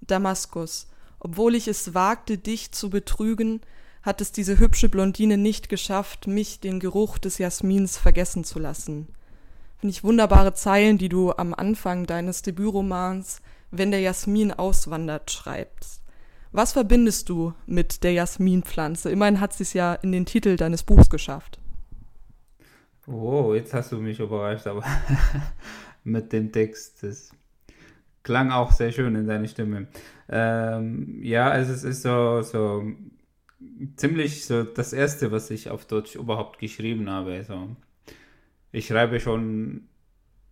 Damaskus, 0.00 0.88
obwohl 1.20 1.54
ich 1.54 1.68
es 1.68 1.92
wagte, 1.92 2.38
dich 2.38 2.72
zu 2.72 2.88
betrügen, 2.88 3.60
hat 4.02 4.22
es 4.22 4.32
diese 4.32 4.58
hübsche 4.58 4.88
Blondine 4.88 5.36
nicht 5.36 5.68
geschafft, 5.68 6.26
mich 6.26 6.60
den 6.60 6.80
Geruch 6.80 7.18
des 7.18 7.36
Jasmins 7.36 7.98
vergessen 7.98 8.44
zu 8.44 8.58
lassen. 8.58 9.08
Finde 9.76 9.90
ich 9.90 10.04
wunderbare 10.04 10.54
Zeilen, 10.54 10.96
die 10.96 11.10
du 11.10 11.30
am 11.30 11.52
Anfang 11.52 12.06
deines 12.06 12.40
Debütromans 12.40 13.42
Wenn 13.70 13.90
der 13.90 14.00
Jasmin 14.00 14.52
auswandert 14.52 15.30
schreibst. 15.30 16.00
Was 16.50 16.72
verbindest 16.72 17.28
du 17.28 17.52
mit 17.66 18.04
der 18.04 18.12
Jasminpflanze? 18.14 19.10
Immerhin 19.10 19.38
hat 19.38 19.52
sie 19.52 19.64
es 19.64 19.74
ja 19.74 19.92
in 19.92 20.12
den 20.12 20.24
Titel 20.24 20.56
deines 20.56 20.82
Buchs 20.82 21.10
geschafft. 21.10 21.58
Oh, 23.06 23.52
jetzt 23.54 23.74
hast 23.74 23.92
du 23.92 23.98
mich 23.98 24.18
überrascht, 24.18 24.66
aber 24.66 24.82
mit 26.04 26.32
dem 26.32 26.52
Text. 26.52 27.02
Das 27.02 27.32
klang 28.22 28.50
auch 28.50 28.72
sehr 28.72 28.92
schön 28.92 29.14
in 29.14 29.26
deiner 29.26 29.48
Stimme. 29.48 29.88
Ähm, 30.28 31.20
ja, 31.22 31.50
also 31.50 31.72
es 31.72 31.84
ist 31.84 32.02
so, 32.02 32.40
so 32.42 32.84
ziemlich 33.96 34.44
so 34.46 34.64
das 34.64 34.92
erste, 34.92 35.30
was 35.32 35.50
ich 35.50 35.70
auf 35.70 35.84
Deutsch 35.86 36.14
überhaupt 36.14 36.58
geschrieben 36.58 37.10
habe. 37.10 37.34
Also 37.34 37.76
ich 38.72 38.86
schreibe 38.86 39.20
schon 39.20 39.88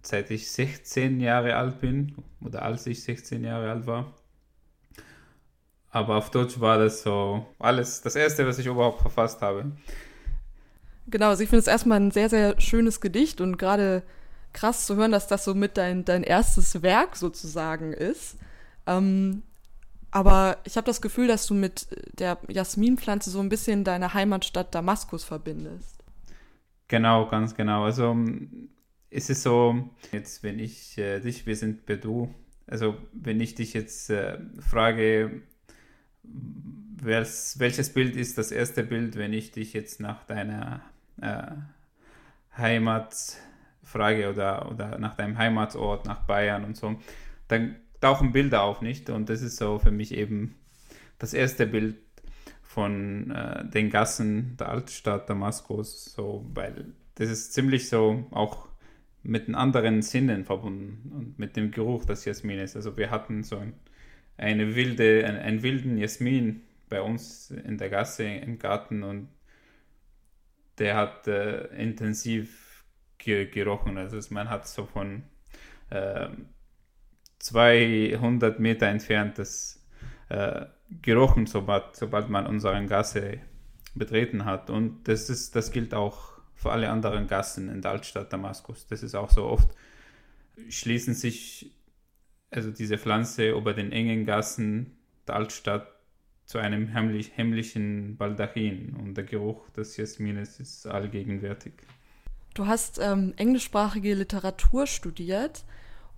seit 0.02 0.30
ich 0.30 0.50
16 0.50 1.20
Jahre 1.20 1.56
alt 1.56 1.80
bin 1.80 2.16
oder 2.44 2.62
als 2.62 2.86
ich 2.86 3.02
16 3.02 3.44
Jahre 3.44 3.70
alt 3.70 3.86
war. 3.86 4.12
Aber 5.90 6.16
auf 6.16 6.30
Deutsch 6.30 6.58
war 6.58 6.78
das 6.78 7.02
so 7.02 7.46
alles 7.58 8.00
das 8.02 8.16
erste, 8.16 8.46
was 8.46 8.58
ich 8.58 8.66
überhaupt 8.66 9.00
verfasst 9.00 9.40
habe. 9.42 9.72
Genau, 11.06 11.28
also 11.28 11.42
ich 11.42 11.48
finde 11.48 11.60
es 11.60 11.66
erstmal 11.66 12.00
ein 12.00 12.10
sehr, 12.10 12.28
sehr 12.28 12.60
schönes 12.60 13.00
Gedicht 13.00 13.40
und 13.40 13.58
gerade 13.58 14.02
krass 14.52 14.86
zu 14.86 14.96
hören, 14.96 15.12
dass 15.12 15.26
das 15.26 15.44
so 15.44 15.54
mit 15.54 15.76
dein, 15.76 16.04
dein 16.04 16.22
erstes 16.22 16.82
Werk 16.82 17.16
sozusagen 17.16 17.92
ist. 17.92 18.36
Ähm, 18.86 19.42
aber 20.10 20.58
ich 20.64 20.76
habe 20.76 20.84
das 20.84 21.00
Gefühl, 21.00 21.26
dass 21.26 21.46
du 21.46 21.54
mit 21.54 21.86
der 22.18 22.38
Jasminpflanze 22.48 23.30
so 23.30 23.40
ein 23.40 23.48
bisschen 23.48 23.82
deine 23.82 24.12
Heimatstadt 24.12 24.74
Damaskus 24.74 25.24
verbindest. 25.24 26.04
Genau, 26.88 27.26
ganz 27.28 27.54
genau. 27.54 27.84
Also 27.84 28.14
es 29.08 29.30
ist 29.30 29.42
so, 29.42 29.88
jetzt 30.12 30.42
wenn 30.42 30.58
ich 30.58 30.98
äh, 30.98 31.20
dich, 31.20 31.46
wir 31.46 31.56
sind 31.56 31.86
Bedu, 31.86 32.28
also 32.66 32.96
wenn 33.12 33.40
ich 33.40 33.54
dich 33.54 33.72
jetzt 33.72 34.10
äh, 34.10 34.38
frage, 34.60 35.42
welches 36.22 37.92
Bild 37.92 38.14
ist 38.16 38.38
das 38.38 38.52
erste 38.52 38.84
Bild, 38.84 39.16
wenn 39.16 39.32
ich 39.32 39.50
dich 39.50 39.72
jetzt 39.72 40.00
nach 40.00 40.24
deiner 40.24 40.82
äh, 41.22 41.52
Heimat 42.56 43.14
frage 43.82 44.30
oder, 44.30 44.70
oder 44.70 44.98
nach 44.98 45.16
deinem 45.16 45.38
Heimatort, 45.38 46.06
nach 46.06 46.20
Bayern 46.20 46.64
und 46.64 46.76
so, 46.76 46.96
dann 47.48 47.76
tauchen 48.00 48.32
Bilder 48.32 48.62
auf, 48.62 48.80
nicht? 48.80 49.10
Und 49.10 49.28
das 49.28 49.42
ist 49.42 49.56
so 49.56 49.78
für 49.78 49.90
mich 49.90 50.14
eben 50.14 50.54
das 51.18 51.34
erste 51.34 51.66
Bild 51.66 51.96
von 52.62 53.30
äh, 53.30 53.64
den 53.68 53.90
Gassen 53.90 54.56
der 54.58 54.70
Altstadt 54.70 55.28
Damaskus, 55.28 56.06
so, 56.06 56.46
weil 56.54 56.92
das 57.16 57.28
ist 57.28 57.52
ziemlich 57.52 57.88
so 57.88 58.26
auch 58.30 58.68
mit 59.22 59.46
den 59.46 59.54
anderen 59.54 60.02
Sinnen 60.02 60.44
verbunden 60.44 61.12
und 61.14 61.38
mit 61.38 61.56
dem 61.56 61.70
Geruch 61.70 62.04
des 62.04 62.24
Jasmines. 62.24 62.74
Also 62.74 62.96
wir 62.96 63.10
hatten 63.10 63.44
so 63.44 63.58
ein 63.58 63.74
eine 64.36 64.74
wilde, 64.74 65.24
ein, 65.26 65.36
einen 65.36 65.62
wilden 65.62 65.98
Jasmin 65.98 66.62
bei 66.88 67.00
uns 67.00 67.50
in 67.50 67.78
der 67.78 67.88
Gasse 67.88 68.24
im 68.24 68.58
Garten 68.58 69.02
und 69.02 69.28
der 70.78 70.96
hat 70.96 71.26
äh, 71.26 71.66
intensiv 71.76 72.84
ge 73.18 73.46
gerochen. 73.46 73.98
Also 73.98 74.18
man 74.34 74.48
hat 74.50 74.66
so 74.66 74.86
von 74.86 75.24
äh, 75.90 76.28
200 77.38 78.60
Meter 78.60 78.86
entfernt 78.86 79.38
das 79.38 79.84
äh, 80.28 80.66
gerochen, 81.02 81.46
sobald, 81.46 81.96
sobald 81.96 82.28
man 82.28 82.46
unseren 82.46 82.86
Gasse 82.86 83.40
betreten 83.94 84.44
hat. 84.44 84.70
Und 84.70 85.08
das, 85.08 85.28
ist, 85.28 85.54
das 85.56 85.72
gilt 85.72 85.94
auch 85.94 86.40
für 86.54 86.70
alle 86.70 86.90
anderen 86.90 87.26
Gassen 87.26 87.68
in 87.68 87.82
der 87.82 87.92
Altstadt 87.92 88.32
Damaskus. 88.32 88.86
Das 88.86 89.02
ist 89.02 89.14
auch 89.14 89.30
so 89.30 89.44
oft, 89.44 89.68
schließen 90.68 91.14
sich 91.14 91.74
also 92.50 92.70
diese 92.70 92.98
Pflanze 92.98 93.50
über 93.50 93.74
den 93.74 93.92
engen 93.92 94.24
Gassen 94.24 94.96
der 95.26 95.36
Altstadt 95.36 95.91
zu 96.46 96.58
einem 96.58 96.92
heimlich, 96.92 97.32
heimlichen 97.36 98.16
Baldachin 98.16 98.94
und 98.96 99.14
der 99.14 99.24
Geruch 99.24 99.68
des 99.70 99.96
Jasmines 99.96 100.60
ist 100.60 100.86
allgegenwärtig. 100.86 101.72
Du 102.54 102.66
hast 102.66 102.98
ähm, 103.02 103.32
englischsprachige 103.36 104.14
Literatur 104.14 104.86
studiert 104.86 105.64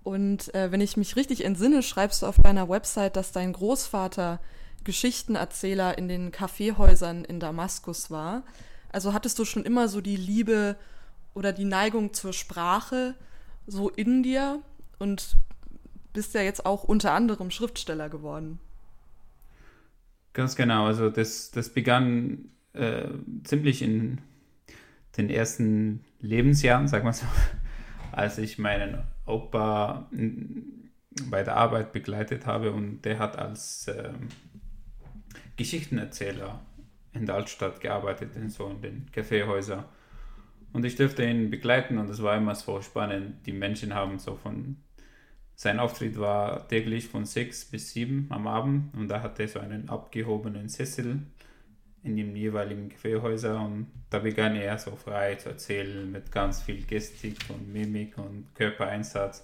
und 0.03 0.53
äh, 0.53 0.71
wenn 0.71 0.81
ich 0.81 0.97
mich 0.97 1.15
richtig 1.15 1.45
entsinne, 1.45 1.81
schreibst 1.81 2.21
du 2.21 2.25
auf 2.25 2.37
deiner 2.37 2.69
Website, 2.69 3.15
dass 3.15 3.31
dein 3.31 3.53
Großvater 3.53 4.39
Geschichtenerzähler 4.83 5.97
in 5.97 6.07
den 6.07 6.31
Kaffeehäusern 6.31 7.25
in 7.25 7.39
Damaskus 7.39 8.11
war. 8.11 8.43
Also 8.91 9.13
hattest 9.13 9.39
du 9.39 9.45
schon 9.45 9.63
immer 9.63 9.87
so 9.87 10.01
die 10.01 10.15
Liebe 10.15 10.77
oder 11.33 11.51
die 11.53 11.65
Neigung 11.65 12.13
zur 12.13 12.33
Sprache 12.33 13.15
so 13.67 13.89
in 13.89 14.23
dir 14.23 14.61
und 14.99 15.35
bist 16.13 16.33
ja 16.33 16.41
jetzt 16.41 16.65
auch 16.65 16.83
unter 16.83 17.13
anderem 17.13 17.51
Schriftsteller 17.51 18.09
geworden. 18.09 18.59
Ganz 20.35 20.57
genau, 20.57 20.85
also 20.85 21.09
das, 21.09 21.49
das 21.51 21.69
begann 21.69 22.49
äh, 22.73 23.07
ziemlich 23.45 23.81
in 23.81 24.19
den 25.15 25.29
ersten 25.29 26.03
Lebensjahren, 26.19 26.89
sag 26.89 27.05
mal 27.05 27.13
so, 27.13 27.25
als 28.11 28.37
ich 28.37 28.59
meinen 28.59 28.97
Opa 29.25 30.09
bei 31.29 31.41
der 31.41 31.55
Arbeit 31.55 31.93
begleitet 31.93 32.45
habe 32.45 32.73
und 32.73 33.03
der 33.03 33.17
hat 33.17 33.39
als 33.39 33.87
äh, 33.87 34.11
Geschichtenerzähler 35.55 36.59
in 37.13 37.25
der 37.25 37.35
Altstadt 37.35 37.79
gearbeitet, 37.79 38.35
in 38.35 38.49
so 38.49 38.67
in 38.67 38.81
den 38.81 39.11
Kaffeehäusern. 39.13 39.85
Und 40.73 40.83
ich 40.83 40.97
durfte 40.97 41.23
ihn 41.23 41.49
begleiten 41.49 41.97
und 41.97 42.09
es 42.09 42.21
war 42.21 42.35
immer 42.35 42.55
so 42.55 42.81
spannend. 42.81 43.45
Die 43.45 43.53
Menschen 43.53 43.93
haben 43.93 44.19
so 44.19 44.35
von, 44.35 44.75
sein 45.55 45.79
Auftritt 45.79 46.19
war 46.19 46.67
täglich 46.67 47.07
von 47.07 47.25
sechs 47.25 47.65
bis 47.65 47.91
sieben 47.91 48.27
am 48.29 48.47
Abend 48.47 48.93
und 48.93 49.07
da 49.07 49.21
hatte 49.21 49.43
er 49.43 49.47
so 49.47 49.59
einen 49.59 49.89
abgehobenen 49.89 50.67
Sessel 50.67 51.19
in 52.03 52.17
den 52.17 52.35
jeweiligen 52.35 52.89
Kaffeehäusern 52.89 53.65
und 53.65 53.87
da 54.09 54.19
begann 54.19 54.55
er 54.55 54.77
so 54.77 54.91
frei 54.95 55.35
zu 55.35 55.49
erzählen 55.49 56.11
mit 56.11 56.31
ganz 56.31 56.61
viel 56.61 56.83
Gestik 56.83 57.37
und 57.49 57.73
Mimik 57.73 58.17
und 58.17 58.53
Körpereinsatz. 58.53 59.43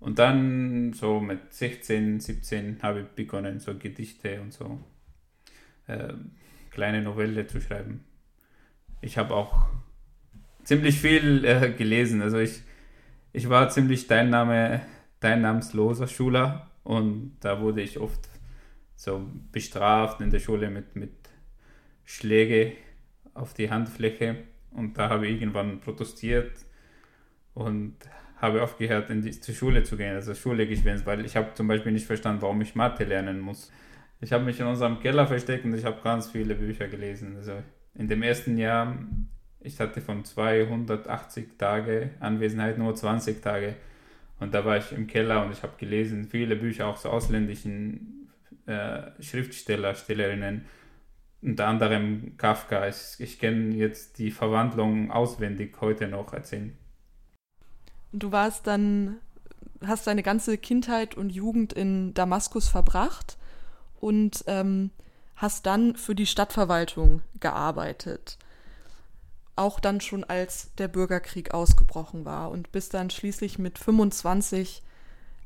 Und 0.00 0.18
dann 0.18 0.92
so 0.92 1.18
mit 1.18 1.52
16, 1.52 2.20
17 2.20 2.82
habe 2.82 3.00
ich 3.00 3.06
begonnen, 3.06 3.58
so 3.58 3.76
Gedichte 3.76 4.40
und 4.40 4.52
so 4.52 4.78
äh, 5.86 6.12
kleine 6.70 7.02
Novelle 7.02 7.46
zu 7.46 7.60
schreiben. 7.60 8.04
Ich 9.00 9.18
habe 9.18 9.34
auch 9.34 9.66
ziemlich 10.62 11.00
viel 11.00 11.44
äh, 11.44 11.72
gelesen. 11.72 12.22
Also 12.22 12.38
ich, 12.38 12.60
ich 13.32 13.48
war 13.48 13.70
ziemlich 13.70 14.06
Teilnahme, 14.06 14.82
teilnahmsloser 15.20 16.06
Schüler 16.06 16.70
und 16.84 17.36
da 17.40 17.60
wurde 17.60 17.82
ich 17.82 17.98
oft 17.98 18.28
so 18.94 19.28
bestraft 19.52 20.20
in 20.20 20.30
der 20.30 20.40
Schule 20.40 20.70
mit, 20.70 20.96
mit 20.96 21.12
Schläge 22.04 22.72
auf 23.34 23.54
die 23.54 23.70
Handfläche 23.70 24.36
und 24.70 24.98
da 24.98 25.08
habe 25.08 25.26
ich 25.26 25.40
irgendwann 25.40 25.80
protestiert 25.80 26.52
und 27.54 27.96
habe 28.40 28.62
aufgehört, 28.62 29.10
in 29.10 29.22
die, 29.22 29.32
zur 29.32 29.54
Schule 29.54 29.82
zu 29.82 29.96
gehen, 29.96 30.14
also 30.14 30.34
Schule 30.34 30.66
geschwänzt, 30.66 31.06
weil 31.06 31.24
ich 31.24 31.36
habe 31.36 31.54
zum 31.54 31.66
Beispiel 31.66 31.92
nicht 31.92 32.06
verstanden, 32.06 32.42
warum 32.42 32.60
ich 32.60 32.74
Mathe 32.74 33.04
lernen 33.04 33.40
muss. 33.40 33.72
Ich 34.20 34.32
habe 34.32 34.44
mich 34.44 34.60
in 34.60 34.66
unserem 34.66 35.00
Keller 35.00 35.26
versteckt 35.26 35.64
und 35.64 35.74
ich 35.74 35.84
habe 35.84 36.00
ganz 36.02 36.30
viele 36.30 36.54
Bücher 36.54 36.88
gelesen. 36.88 37.36
Also 37.36 37.52
in 37.94 38.08
dem 38.08 38.22
ersten 38.22 38.56
Jahr, 38.56 38.96
ich 39.60 39.80
hatte 39.80 40.00
von 40.00 40.24
280 40.24 41.58
Tage 41.58 42.10
Anwesenheit 42.20 42.78
nur 42.78 42.94
20 42.94 43.42
Tage. 43.42 43.74
Und 44.40 44.54
da 44.54 44.64
war 44.64 44.76
ich 44.76 44.92
im 44.92 45.06
Keller 45.06 45.44
und 45.44 45.52
ich 45.52 45.62
habe 45.62 45.74
gelesen, 45.78 46.24
viele 46.24 46.56
Bücher 46.56 46.86
auch 46.86 46.96
so 46.96 47.08
ausländischen 47.08 48.30
äh, 48.66 49.10
Schriftsteller, 49.20 49.94
Stellerinnen, 49.94 50.64
unter 51.42 51.66
anderem 51.66 52.36
Kafka. 52.36 52.86
Ich, 52.88 53.16
ich 53.18 53.38
kenne 53.38 53.74
jetzt 53.74 54.18
die 54.18 54.30
Verwandlung 54.30 55.10
auswendig 55.10 55.76
heute 55.80 56.08
noch 56.08 56.32
erzählen. 56.32 56.76
Du 58.12 58.32
warst 58.32 58.66
dann, 58.66 59.16
hast 59.84 60.06
deine 60.06 60.22
ganze 60.22 60.56
Kindheit 60.56 61.16
und 61.16 61.30
Jugend 61.30 61.72
in 61.72 62.14
Damaskus 62.14 62.68
verbracht 62.68 63.36
und 64.00 64.44
ähm, 64.46 64.90
hast 65.36 65.66
dann 65.66 65.96
für 65.96 66.14
die 66.14 66.26
Stadtverwaltung 66.26 67.22
gearbeitet. 67.40 68.38
Auch 69.58 69.80
dann 69.80 70.00
schon 70.00 70.22
als 70.22 70.70
der 70.78 70.86
Bürgerkrieg 70.86 71.52
ausgebrochen 71.52 72.24
war 72.24 72.50
und 72.50 72.70
bist 72.70 72.94
dann 72.94 73.10
schließlich 73.10 73.58
mit 73.58 73.78
25 73.78 74.82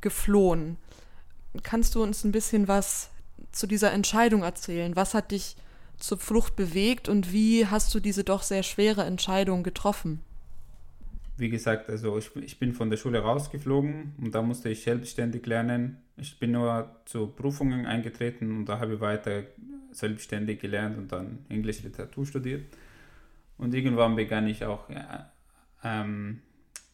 geflohen. 0.03 0.77
Kannst 1.63 1.95
du 1.95 2.03
uns 2.03 2.23
ein 2.23 2.33
bisschen 2.33 2.69
was 2.69 3.09
zu 3.53 3.67
dieser 3.67 3.93
Entscheidung 3.93 4.43
erzählen? 4.43 4.97
Was 4.97 5.15
hat 5.15 5.31
dich 5.31 5.57
zur 5.97 6.19
Flucht 6.19 6.57
bewegt 6.57 7.09
und 7.09 7.33
wie 7.33 7.67
hast 7.67 7.95
du 7.95 8.01
diese 8.01 8.23
doch 8.23 8.43
sehr 8.43 8.63
schwere 8.63 9.05
Entscheidung 9.05 9.63
getroffen? 9.63 10.21
Wie 11.39 11.49
gesagt, 11.49 11.89
also 11.89 12.19
ich, 12.19 12.35
ich 12.37 12.59
bin 12.59 12.75
von 12.75 12.91
der 12.91 12.99
Schule 12.99 13.21
rausgeflogen 13.21 14.15
und 14.21 14.35
da 14.35 14.43
musste 14.43 14.69
ich 14.69 14.83
selbstständig 14.83 15.47
lernen. 15.47 15.97
Ich 16.17 16.39
bin 16.39 16.53
nur 16.53 16.95
zu 17.07 17.29
Prüfungen 17.29 17.87
eingetreten 17.87 18.59
und 18.59 18.67
da 18.67 18.79
habe 18.79 18.95
ich 18.95 19.01
weiter 19.01 19.45
selbstständig 19.93 20.61
gelernt 20.61 20.99
und 20.99 21.13
dann 21.13 21.39
Englisch 21.49 21.83
Literatur 21.83 22.27
studiert. 22.27 22.65
Und 23.59 23.75
irgendwann 23.75 24.17
begann 24.17 24.47
ich 24.47 24.65
auch 24.65 24.89
äh, 24.91 25.03
ähm, 25.85 26.43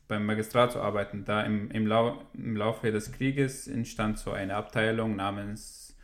beim 0.08 0.26
Magistrat 0.26 0.72
zu 0.72 0.80
arbeiten. 0.80 1.24
Da 1.24 1.42
im, 1.42 1.70
im, 1.70 1.86
Lau 1.86 2.22
im 2.34 2.56
Laufe 2.56 2.90
des 2.90 3.12
Krieges 3.12 3.68
entstand 3.68 4.18
so 4.18 4.32
eine 4.32 4.56
Abteilung 4.56 5.16
namens 5.16 5.96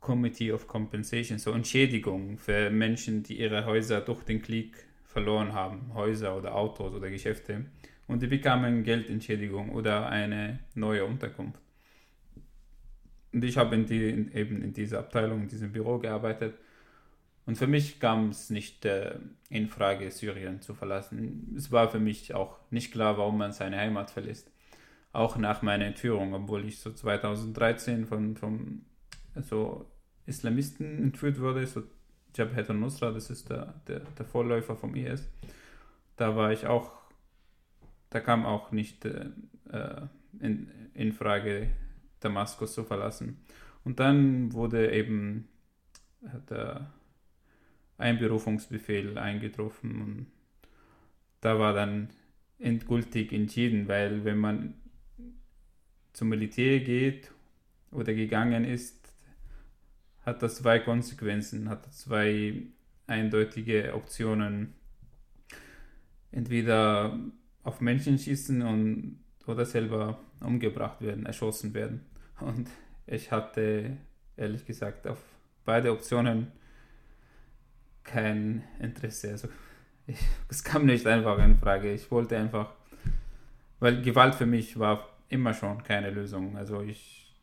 Committee 0.00 0.52
of 0.52 0.66
Compensation, 0.66 1.38
so 1.38 1.52
Entschädigung 1.52 2.36
für 2.36 2.70
Menschen, 2.70 3.22
die 3.22 3.38
ihre 3.38 3.64
Häuser 3.64 4.00
durch 4.00 4.24
den 4.24 4.42
Krieg 4.42 4.76
verloren 5.04 5.52
haben, 5.52 5.94
Häuser 5.94 6.36
oder 6.36 6.54
Autos 6.54 6.92
oder 6.92 7.08
Geschäfte. 7.08 7.66
Und 8.08 8.20
die 8.20 8.26
bekamen 8.26 8.82
Geldentschädigung 8.82 9.70
oder 9.70 10.08
eine 10.08 10.58
neue 10.74 11.04
Unterkunft. 11.04 11.60
Und 13.32 13.44
ich 13.44 13.56
habe 13.56 13.76
in 13.76 13.86
die, 13.86 14.10
in, 14.10 14.32
eben 14.32 14.62
in 14.62 14.72
dieser 14.72 14.98
Abteilung, 14.98 15.42
in 15.42 15.48
diesem 15.48 15.72
Büro 15.72 15.98
gearbeitet. 15.98 16.54
Und 17.44 17.56
für 17.56 17.66
mich 17.66 17.98
kam 17.98 18.28
es 18.28 18.50
nicht 18.50 18.84
äh, 18.84 19.18
in 19.48 19.68
Frage, 19.68 20.10
Syrien 20.10 20.60
zu 20.60 20.74
verlassen. 20.74 21.54
Es 21.56 21.72
war 21.72 21.90
für 21.90 21.98
mich 21.98 22.34
auch 22.34 22.58
nicht 22.70 22.92
klar, 22.92 23.18
warum 23.18 23.38
man 23.38 23.52
seine 23.52 23.78
Heimat 23.78 24.10
verlässt. 24.10 24.50
Auch 25.12 25.36
nach 25.36 25.62
meiner 25.62 25.86
Entführung, 25.86 26.34
obwohl 26.34 26.64
ich 26.64 26.78
so 26.78 26.92
2013 26.92 28.06
von, 28.06 28.36
von 28.36 28.82
so 29.42 29.90
Islamisten 30.26 31.02
entführt 31.02 31.40
wurde, 31.40 31.66
so 31.66 31.82
Jabhat 32.34 32.70
al-Nusra, 32.70 33.10
das 33.10 33.28
ist 33.28 33.50
der, 33.50 33.74
der, 33.86 34.00
der, 34.00 34.24
Vorläufer 34.24 34.76
vom 34.76 34.94
IS. 34.94 35.28
Da 36.16 36.34
war 36.36 36.52
ich 36.52 36.66
auch, 36.66 36.92
da 38.08 38.20
kam 38.20 38.46
auch 38.46 38.72
nicht 38.72 39.04
äh, 39.04 39.30
äh 39.70 40.06
in, 40.40 40.70
in 40.94 41.12
Frage, 41.12 41.68
Damaskus 42.20 42.72
zu 42.72 42.84
verlassen. 42.84 43.44
Und 43.84 44.00
dann 44.00 44.52
wurde 44.54 44.92
eben 44.92 45.48
der 46.48 46.90
Einberufungsbefehl 47.98 49.18
eingetroffen 49.18 50.02
und 50.02 50.26
da 51.40 51.58
war 51.58 51.72
dann 51.72 52.10
endgültig 52.58 53.32
entschieden, 53.32 53.88
weil 53.88 54.24
wenn 54.24 54.38
man 54.38 54.74
zum 56.12 56.28
Militär 56.28 56.80
geht 56.80 57.30
oder 57.90 58.14
gegangen 58.14 58.64
ist, 58.64 59.02
hat 60.24 60.42
das 60.42 60.56
zwei 60.56 60.78
Konsequenzen, 60.78 61.68
hat 61.68 61.92
zwei 61.92 62.62
eindeutige 63.06 63.94
Optionen. 63.94 64.74
Entweder 66.30 67.18
auf 67.62 67.80
Menschen 67.80 68.18
schießen 68.18 68.62
und, 68.62 69.18
oder 69.46 69.66
selber 69.66 70.20
umgebracht 70.40 71.00
werden, 71.02 71.26
erschossen 71.26 71.74
werden. 71.74 72.06
Und 72.40 72.70
ich 73.06 73.30
hatte 73.30 73.96
ehrlich 74.36 74.64
gesagt 74.64 75.06
auf 75.06 75.18
beide 75.64 75.92
Optionen 75.92 76.52
kein 78.04 78.64
Interesse. 78.80 79.30
Also 79.30 79.48
ich, 80.06 80.18
es 80.48 80.64
kam 80.64 80.86
nicht 80.86 81.06
einfach 81.06 81.38
in 81.44 81.56
Frage. 81.56 81.92
Ich 81.92 82.10
wollte 82.10 82.36
einfach, 82.36 82.72
weil 83.80 84.02
Gewalt 84.02 84.34
für 84.34 84.46
mich 84.46 84.78
war 84.78 85.08
immer 85.28 85.54
schon 85.54 85.82
keine 85.82 86.10
Lösung. 86.10 86.56
Also 86.56 86.82
ich 86.82 87.34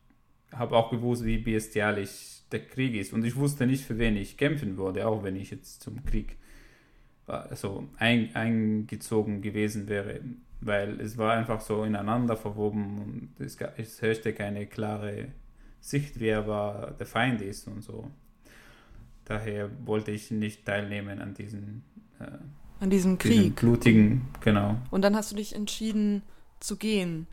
habe 0.52 0.76
auch 0.76 0.90
gewusst, 0.90 1.24
wie 1.24 1.38
bestialisch 1.38 2.42
der 2.52 2.66
Krieg 2.66 2.94
ist. 2.94 3.12
Und 3.12 3.24
ich 3.24 3.36
wusste 3.36 3.66
nicht, 3.66 3.84
für 3.84 3.98
wen 3.98 4.16
ich 4.16 4.36
kämpfen 4.36 4.76
würde, 4.76 5.06
auch 5.06 5.22
wenn 5.22 5.36
ich 5.36 5.50
jetzt 5.50 5.82
zum 5.82 6.04
Krieg 6.04 6.36
also 7.26 7.88
ein, 7.96 8.34
eingezogen 8.34 9.40
gewesen 9.40 9.88
wäre 9.88 10.20
weil 10.60 11.00
es 11.00 11.16
war 11.16 11.32
einfach 11.32 11.60
so 11.60 11.84
ineinander 11.84 12.36
verwoben 12.36 12.98
und 12.98 13.44
es, 13.44 13.56
es 13.76 14.02
herrschte 14.02 14.32
keine 14.32 14.66
klare 14.66 15.28
Sicht, 15.80 16.20
wer 16.20 16.46
war 16.46 16.90
der 16.92 17.06
Feind 17.06 17.40
ist 17.40 17.66
und 17.66 17.82
so. 17.82 18.10
Daher 19.30 19.70
wollte 19.86 20.10
ich 20.10 20.32
nicht 20.32 20.64
teilnehmen 20.64 21.20
an 21.20 21.34
diesen 21.34 21.84
äh, 22.18 22.24
an 22.80 22.90
diesem 22.90 23.16
Krieg. 23.16 23.36
Diesen 23.36 23.54
blutigen, 23.54 24.28
genau. 24.40 24.76
Und 24.90 25.02
dann 25.02 25.14
hast 25.14 25.30
du 25.30 25.36
dich 25.36 25.54
entschieden 25.54 26.22
zu 26.58 26.76
gehen 26.76 27.28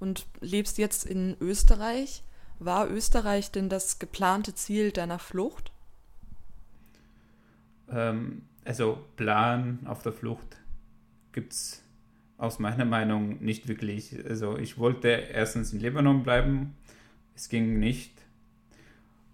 und 0.00 0.24
lebst 0.40 0.78
jetzt 0.78 1.04
in 1.04 1.36
Österreich. 1.42 2.22
War 2.60 2.90
Österreich 2.90 3.50
denn 3.50 3.68
das 3.68 3.98
geplante 3.98 4.54
Ziel 4.54 4.90
deiner 4.90 5.18
Flucht? 5.18 5.70
Ähm, 7.90 8.46
also 8.64 9.04
Plan 9.16 9.80
auf 9.84 10.02
der 10.02 10.14
Flucht 10.14 10.56
gibt 11.32 11.52
es 11.52 11.82
aus 12.38 12.58
meiner 12.58 12.86
Meinung 12.86 13.44
nicht 13.44 13.68
wirklich. 13.68 14.16
Also 14.26 14.56
ich 14.56 14.78
wollte 14.78 15.08
erstens 15.08 15.74
in 15.74 15.80
Libanon 15.80 16.22
bleiben, 16.22 16.74
es 17.36 17.50
ging 17.50 17.78
nicht. 17.78 18.23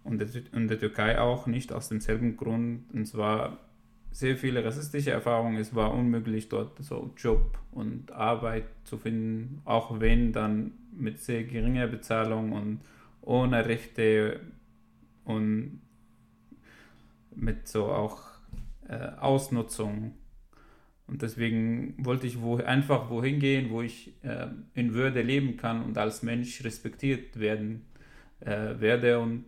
Und 0.03 0.23
in 0.53 0.69
der 0.69 0.79
Türkei 0.79 1.19
auch 1.19 1.47
nicht 1.47 1.73
aus 1.73 1.89
demselben 1.89 2.37
Grund. 2.37 2.85
Und 2.93 3.07
zwar 3.07 3.59
sehr 4.11 4.37
viele 4.37 4.65
rassistische 4.65 5.11
Erfahrungen. 5.11 5.59
Es 5.59 5.75
war 5.75 5.93
unmöglich, 5.93 6.49
dort 6.49 6.83
so 6.83 7.13
Job 7.17 7.59
und 7.71 8.11
Arbeit 8.13 8.65
zu 8.85 8.99
finden, 8.99 9.61
auch 9.65 10.01
wenn 10.01 10.33
dann 10.33 10.73
mit 10.93 11.21
sehr 11.21 11.45
geringer 11.45 11.87
Bezahlung 11.87 12.53
und 12.53 12.81
ohne 13.21 13.67
Rechte. 13.67 14.41
Und 15.25 15.81
mit 17.35 17.69
so 17.69 17.87
auch 17.87 18.23
äh, 18.89 19.11
Ausnutzung. 19.21 20.13
Und 21.07 21.23
deswegen 21.23 21.95
wollte 21.99 22.27
ich 22.27 22.41
wo, 22.41 22.57
einfach 22.57 23.11
wohin 23.11 23.41
gehen, 23.41 23.71
wo 23.71 23.83
ich 23.83 24.13
äh, 24.23 24.47
in 24.75 24.95
Würde 24.95 25.23
leben 25.23 25.57
kann 25.57 25.83
und 25.83 25.99
als 25.99 26.23
Mensch 26.23 26.63
respektiert 26.65 27.41
werden 27.41 27.85
äh, 28.41 28.79
werde 28.79 29.19
und 29.19 29.47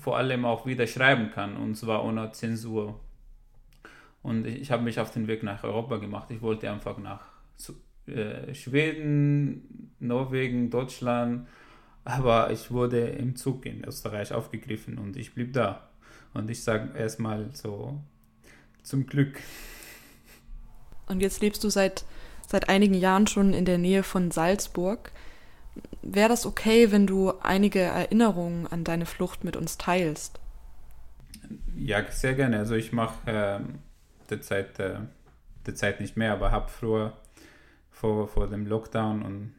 vor 0.00 0.16
allem 0.16 0.44
auch 0.44 0.66
wieder 0.66 0.86
schreiben 0.86 1.30
kann, 1.30 1.56
und 1.56 1.76
zwar 1.76 2.04
ohne 2.04 2.32
Zensur. 2.32 2.98
Und 4.22 4.46
ich, 4.46 4.60
ich 4.62 4.70
habe 4.70 4.82
mich 4.82 4.98
auf 4.98 5.10
den 5.10 5.28
Weg 5.28 5.42
nach 5.42 5.62
Europa 5.64 5.98
gemacht. 5.98 6.30
Ich 6.30 6.42
wollte 6.42 6.70
einfach 6.70 6.98
nach 6.98 7.20
äh, 8.06 8.54
Schweden, 8.54 9.92
Norwegen, 10.00 10.70
Deutschland, 10.70 11.46
aber 12.04 12.50
ich 12.50 12.70
wurde 12.70 13.00
im 13.00 13.36
Zug 13.36 13.66
in 13.66 13.84
Österreich 13.84 14.32
aufgegriffen 14.32 14.98
und 14.98 15.16
ich 15.16 15.34
blieb 15.34 15.52
da. 15.52 15.88
Und 16.32 16.50
ich 16.50 16.62
sage 16.62 16.96
erstmal 16.98 17.50
so, 17.52 18.00
zum 18.82 19.06
Glück. 19.06 19.38
Und 21.06 21.20
jetzt 21.20 21.42
lebst 21.42 21.62
du 21.64 21.70
seit, 21.70 22.04
seit 22.46 22.68
einigen 22.68 22.94
Jahren 22.94 23.26
schon 23.26 23.52
in 23.52 23.64
der 23.64 23.78
Nähe 23.78 24.02
von 24.02 24.30
Salzburg. 24.30 25.12
Wäre 26.02 26.28
das 26.28 26.46
okay, 26.46 26.92
wenn 26.92 27.06
du 27.06 27.32
einige 27.40 27.80
Erinnerungen 27.80 28.66
an 28.66 28.84
deine 28.84 29.06
Flucht 29.06 29.44
mit 29.44 29.56
uns 29.56 29.78
teilst? 29.78 30.40
Ja, 31.76 32.02
sehr 32.10 32.34
gerne. 32.34 32.58
Also 32.58 32.74
ich 32.74 32.92
mache 32.92 33.30
äh, 33.30 33.60
derzeit, 34.28 34.78
äh, 34.78 35.00
derzeit 35.66 36.00
nicht 36.00 36.16
mehr, 36.16 36.32
aber 36.32 36.50
habe 36.50 36.68
früher 36.68 37.16
vor, 37.90 38.28
vor 38.28 38.48
dem 38.48 38.66
Lockdown 38.66 39.22
und 39.22 39.54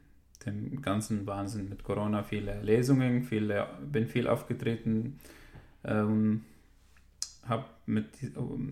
dem 0.45 0.81
ganzen 0.81 1.27
Wahnsinn 1.27 1.69
mit 1.69 1.83
Corona 1.83 2.23
viele 2.23 2.59
Lesungen, 2.61 3.23
viele, 3.23 3.67
bin 3.81 4.07
viel 4.07 4.27
aufgetreten 4.27 5.19
ähm, 5.83 6.43
habe 7.47 7.65
mit 7.85 8.07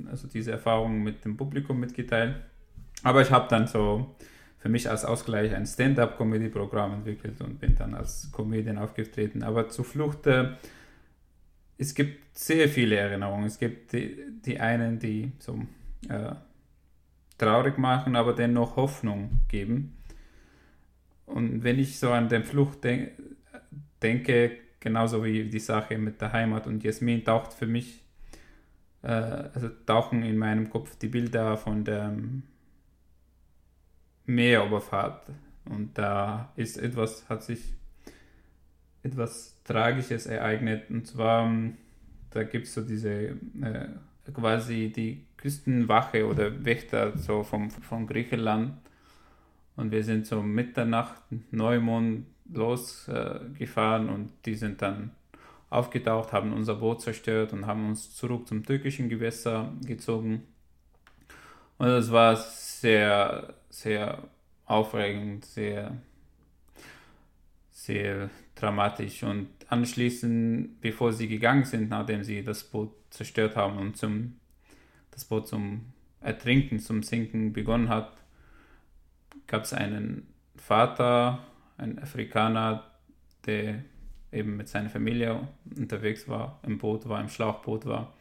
also 0.10 0.28
diese 0.28 0.52
Erfahrung 0.52 1.02
mit 1.02 1.26
dem 1.26 1.38
Publikum 1.38 1.80
mitgeteilt. 1.80 2.36
Aber 3.04 3.22
ich 3.22 3.32
habe 3.32 3.48
dann 3.50 3.68
so 3.68 4.16
für 4.60 4.70
mich 4.70 4.90
als 4.90 5.06
Ausgleich 5.06 5.56
ein 5.56 5.66
Stand-up-Comedy-Programm 5.66 6.94
entwickelt 6.94 7.40
und 7.42 7.60
bin 7.60 7.76
dann 7.76 7.94
als 7.94 8.30
Comedian 8.32 8.78
aufgetreten. 8.78 9.42
Aber 9.42 9.70
zur 9.70 9.86
Flucht, 9.86 10.28
äh, 10.28 10.52
es 11.78 11.96
gibt 11.96 12.38
sehr 12.38 12.68
viele 12.68 12.98
Erinnerungen. 12.98 13.46
Es 13.46 13.58
gibt 13.58 13.94
die, 13.94 14.18
die 14.46 14.60
einen, 14.60 15.00
die 15.00 15.32
so 15.40 15.60
äh, 16.10 16.36
traurig 17.38 17.78
machen, 17.78 18.18
aber 18.18 18.34
dennoch 18.34 18.76
Hoffnung 18.76 19.40
geben. 19.48 19.98
Und 21.26 21.64
wenn 21.64 21.80
ich 21.80 21.98
so 21.98 22.12
an 22.12 22.28
den 22.28 22.44
Flucht 22.44 22.84
de 22.84 23.12
denke, 24.02 24.52
genauso 24.80 25.24
wie 25.24 25.46
die 25.46 25.60
Sache 25.60 25.98
mit 25.98 26.20
der 26.20 26.34
Heimat 26.34 26.68
und 26.68 26.84
Jasmin, 26.84 27.24
taucht 27.24 27.54
für 27.54 27.68
mich, 27.68 28.04
äh, 29.04 29.08
also 29.08 29.70
tauchen 29.86 30.24
in 30.24 30.38
meinem 30.38 30.70
Kopf 30.70 30.98
die 30.98 31.08
Bilder 31.08 31.56
von 31.56 31.86
der 31.86 32.14
Meeroberfahrt. 34.30 35.30
Und 35.66 35.98
da 35.98 36.52
ist 36.56 36.78
etwas, 36.78 37.28
hat 37.30 37.44
sich 37.44 37.74
etwas 39.04 39.62
Tragisches 39.64 40.26
ereignet. 40.26 40.90
Und 40.90 41.08
zwar, 41.08 41.52
da 42.32 42.44
gibt 42.44 42.68
es 42.68 42.74
so 42.74 42.82
diese 42.82 43.12
äh, 43.12 43.88
quasi 44.34 44.92
die 44.96 45.26
Küstenwache 45.38 46.28
oder 46.28 46.64
Wächter 46.66 47.18
so 47.18 47.44
vom, 47.44 47.70
von 47.70 48.08
Griechenland. 48.08 48.74
Und 49.76 49.92
wir 49.92 50.04
sind 50.04 50.26
so 50.26 50.42
Mitternacht, 50.42 51.22
Neumond 51.52 52.26
losgefahren 52.52 54.10
äh, 54.10 54.12
und 54.12 54.32
die 54.46 54.56
sind 54.56 54.82
dann 54.82 55.12
aufgetaucht, 55.70 56.34
haben 56.34 56.52
unser 56.52 56.76
Boot 56.76 57.02
zerstört 57.02 57.54
und 57.54 57.68
haben 57.68 57.90
uns 57.90 58.16
zurück 58.16 58.48
zum 58.48 58.66
türkischen 58.66 59.08
Gewässer 59.08 59.72
gezogen. 59.86 60.44
Und 61.80 61.88
das 61.88 62.12
war 62.12 62.36
sehr, 62.36 63.54
sehr 63.70 64.24
aufregend, 64.66 65.46
sehr, 65.46 65.98
sehr 67.72 68.30
dramatisch. 68.54 69.24
Und 69.24 69.48
anschließend, 69.70 70.82
bevor 70.82 71.14
sie 71.14 71.30
gegangen 71.30 71.64
sind, 71.64 71.90
nachdem 71.90 72.24
sie 72.24 72.44
das 72.44 72.66
Boot 72.66 72.92
zerstört 73.10 73.56
haben 73.56 73.78
und 73.78 73.98
zum, 73.98 74.40
das 75.12 75.24
Boot 75.24 75.48
zum 75.48 75.86
Ertrinken, 76.20 76.80
zum 76.80 77.02
Sinken 77.02 77.54
begonnen 77.54 77.88
hat, 77.88 78.12
gab 79.48 79.64
es 79.64 79.74
einen 79.74 80.28
Vater, 80.58 81.40
ein 81.78 81.98
Afrikaner, 81.98 82.84
der 83.46 83.84
eben 84.34 84.58
mit 84.58 84.68
seiner 84.68 84.90
Familie 84.90 85.48
unterwegs 85.78 86.28
war, 86.28 86.60
im 86.64 86.78
Boot 86.78 87.08
war, 87.08 87.22
im 87.22 87.30
Schlauchboot 87.30 87.86
war. 87.86 88.14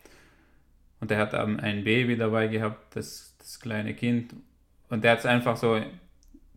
Und 1.00 1.11
er 1.11 1.18
hat 1.18 1.34
ein 1.34 1.84
Baby 1.84 2.16
dabei 2.16 2.48
gehabt, 2.48 2.96
das, 2.96 3.37
das 3.38 3.61
kleine 3.61 3.94
Kind. 3.94 4.34
Und 4.88 5.04
der 5.04 5.12
hat 5.12 5.20
es 5.20 5.26
einfach 5.26 5.56
so 5.56 5.80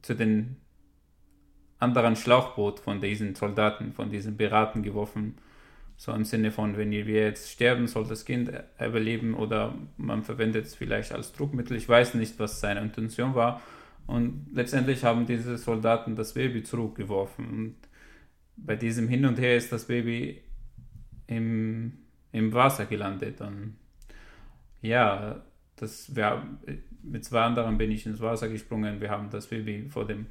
zu 0.02 0.16
den 0.16 0.58
anderen 1.80 2.16
Schlauchboot 2.16 2.80
von 2.80 3.02
diesen 3.02 3.36
Soldaten, 3.36 3.94
von 3.94 4.10
diesen 4.10 4.38
Piraten 4.38 4.84
geworfen. 4.84 5.36
So 5.98 6.12
im 6.14 6.26
Sinne 6.26 6.52
von, 6.52 6.78
wenn 6.78 6.92
wir 6.92 7.04
jetzt 7.06 7.52
sterben, 7.52 7.88
soll 7.88 8.08
das 8.08 8.26
Kind 8.26 8.52
überleben 8.80 9.36
oder 9.36 9.76
man 9.98 10.24
verwendet 10.24 10.66
es 10.66 10.76
vielleicht 10.76 11.12
als 11.12 11.32
Druckmittel. 11.34 11.78
Ich 11.78 11.88
weiß 11.88 12.16
nicht, 12.16 12.40
was 12.40 12.60
seine 12.60 12.82
Intention 12.82 13.36
war. 13.36 13.62
Und 14.08 14.48
letztendlich 14.54 15.04
haben 15.04 15.26
diese 15.26 15.58
Soldaten 15.58 16.16
das 16.16 16.34
Baby 16.34 16.64
zurückgeworfen. 16.64 17.48
Und 17.48 17.76
bei 18.58 18.76
diesem 18.76 19.08
Hin 19.08 19.26
und 19.26 19.40
Her 19.40 19.58
ist 19.58 19.72
das 19.72 19.86
Baby 19.86 20.42
im, 21.28 22.00
im 22.32 22.54
Wasser 22.54 22.86
gelandet. 22.86 23.42
Und 23.42 23.78
ja, 24.82 25.42
das, 25.76 26.16
wir, 26.16 26.44
mit 27.04 27.26
zwei 27.26 27.42
anderen 27.42 27.78
bin 27.78 27.92
ich 27.92 28.06
ins 28.06 28.20
Wasser 28.20 28.50
gesprungen. 28.50 29.02
Wir 29.02 29.10
haben 29.10 29.30
das 29.30 29.48
Baby 29.48 29.88
vor 29.90 30.06
dem 30.06 30.28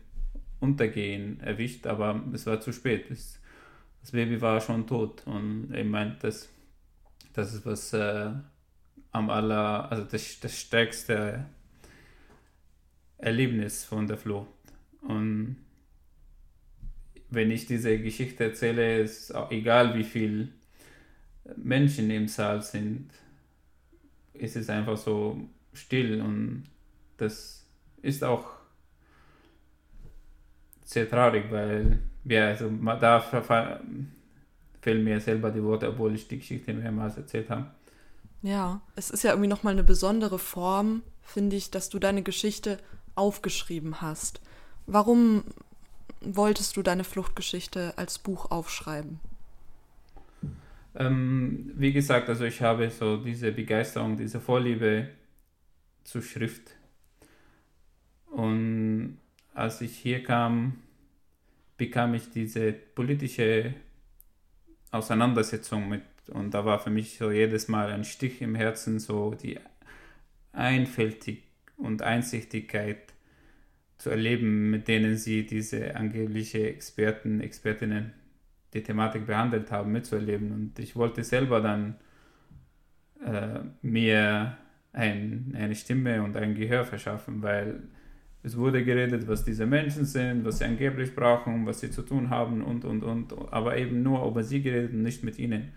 Untergehen 0.60 1.40
erwischt, 1.40 1.86
aber 1.86 2.22
es 2.32 2.46
war 2.46 2.60
zu 2.60 2.72
spät. 2.72 3.10
Es, 3.10 3.40
das 4.00 4.12
Baby 4.12 4.40
war 4.40 4.60
schon 4.60 4.86
tot. 4.86 5.26
Und 5.26 5.72
ich 5.74 5.84
meinte, 5.84 6.18
das, 6.22 6.48
das 7.32 7.54
ist 7.54 7.66
was 7.66 7.92
äh, 7.92 8.30
am 9.12 9.30
aller, 9.30 9.90
also 9.90 10.04
das, 10.04 10.40
das 10.40 10.58
stärkste 10.58 11.46
Erlebnis 13.18 13.84
von 13.84 14.06
der 14.06 14.16
Flucht. 14.16 14.48
Und 15.02 15.56
wenn 17.30 17.50
ich 17.50 17.66
diese 17.66 17.98
Geschichte 17.98 18.44
erzähle, 18.44 19.00
ist 19.00 19.34
auch 19.34 19.50
egal, 19.50 19.96
wie 19.96 20.04
viele 20.04 20.48
Menschen 21.56 22.10
im 22.10 22.28
Saal 22.28 22.62
sind, 22.62 23.10
ist 24.34 24.56
es 24.56 24.70
einfach 24.70 24.96
so 24.96 25.40
still 25.72 26.20
und 26.20 26.64
das 27.16 27.64
ist 28.02 28.24
auch 28.24 28.46
sehr 30.84 31.08
traurig, 31.08 31.44
weil 31.50 32.00
wir, 32.24 32.46
also 32.46 32.70
da 33.00 33.20
fehlen 33.20 35.04
mir 35.04 35.20
selber 35.20 35.50
die 35.50 35.62
Worte, 35.62 35.88
obwohl 35.88 36.14
ich 36.14 36.26
die 36.26 36.38
Geschichte 36.38 36.72
mehrmals 36.72 37.16
erzählt 37.16 37.50
habe. 37.50 37.66
Ja, 38.42 38.80
es 38.96 39.10
ist 39.10 39.22
ja 39.22 39.30
irgendwie 39.30 39.48
nochmal 39.48 39.74
eine 39.74 39.84
besondere 39.84 40.38
Form, 40.38 41.02
finde 41.22 41.56
ich, 41.56 41.70
dass 41.70 41.90
du 41.90 41.98
deine 41.98 42.22
Geschichte 42.22 42.78
aufgeschrieben 43.14 44.00
hast. 44.00 44.40
Warum 44.86 45.44
wolltest 46.22 46.76
du 46.76 46.82
deine 46.82 47.04
Fluchtgeschichte 47.04 47.92
als 47.96 48.18
Buch 48.18 48.50
aufschreiben? 48.50 49.20
Ähm, 50.94 51.70
wie 51.74 51.92
gesagt, 51.92 52.28
also 52.28 52.44
ich 52.44 52.60
habe 52.62 52.90
so 52.90 53.16
diese 53.18 53.52
Begeisterung, 53.52 54.16
diese 54.16 54.40
Vorliebe 54.40 55.08
zur 56.04 56.22
Schrift. 56.22 56.76
Und 58.30 59.18
als 59.54 59.80
ich 59.80 59.96
hier 59.96 60.22
kam, 60.22 60.78
bekam 61.76 62.14
ich 62.14 62.30
diese 62.30 62.72
politische 62.72 63.74
Auseinandersetzung 64.90 65.88
mit. 65.88 66.02
Und 66.28 66.52
da 66.52 66.64
war 66.64 66.78
für 66.78 66.90
mich 66.90 67.16
so 67.18 67.30
jedes 67.30 67.68
Mal 67.68 67.90
ein 67.90 68.04
Stich 68.04 68.42
im 68.42 68.54
Herzen, 68.54 68.98
so 68.98 69.34
die 69.34 69.58
Einfältig 70.52 71.44
und 71.76 72.02
Einsichtigkeit 72.02 73.14
zu 73.98 74.10
erleben, 74.10 74.70
mit 74.70 74.88
denen 74.88 75.16
sie 75.16 75.46
diese 75.46 75.94
angebliche 75.96 76.68
Experten, 76.68 77.40
Expertinnen 77.40 78.12
die 78.74 78.82
Thematik 78.82 79.26
behandelt 79.26 79.70
haben, 79.70 79.92
mitzuerleben. 79.92 80.52
Und 80.52 80.78
ich 80.78 80.96
wollte 80.96 81.24
selber 81.24 81.60
dann 81.60 81.96
äh, 83.24 83.60
mir 83.82 84.56
ein, 84.92 85.54
eine 85.56 85.74
Stimme 85.74 86.22
und 86.22 86.36
ein 86.36 86.54
Gehör 86.54 86.84
verschaffen, 86.84 87.42
weil 87.42 87.82
es 88.42 88.56
wurde 88.56 88.84
geredet, 88.84 89.28
was 89.28 89.44
diese 89.44 89.66
Menschen 89.66 90.04
sind, 90.04 90.44
was 90.44 90.58
sie 90.58 90.64
angeblich 90.64 91.14
brauchen, 91.14 91.66
was 91.66 91.80
sie 91.80 91.90
zu 91.90 92.02
tun 92.02 92.30
haben 92.30 92.62
und, 92.62 92.84
und, 92.84 93.02
und, 93.02 93.34
aber 93.52 93.76
eben 93.76 94.02
nur 94.02 94.26
über 94.26 94.42
sie 94.42 94.62
geredet 94.62 94.92
und 94.92 95.02
nicht 95.02 95.22
mit 95.22 95.38
ihnen. 95.38 95.72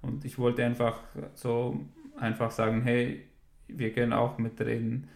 Und 0.00 0.24
ich 0.24 0.38
wollte 0.38 0.64
einfach 0.64 1.00
so 1.34 1.86
einfach 2.16 2.50
sagen, 2.50 2.82
hey, 2.82 3.26
wir 3.68 3.92
können 3.92 4.12
auch 4.12 4.38
mitreden. 4.38 5.08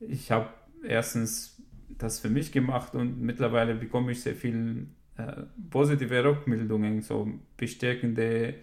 Ich 0.00 0.30
habe 0.30 0.48
erstens 0.84 1.60
das 1.98 2.20
für 2.20 2.30
mich 2.30 2.52
gemacht 2.52 2.94
und 2.94 3.20
mittlerweile 3.20 3.74
bekomme 3.74 4.12
ich 4.12 4.22
sehr 4.22 4.34
viel 4.34 4.86
äh, 5.18 5.42
positive 5.70 6.24
Rückmeldungen, 6.24 7.02
so 7.02 7.28
bestärkende 7.56 8.54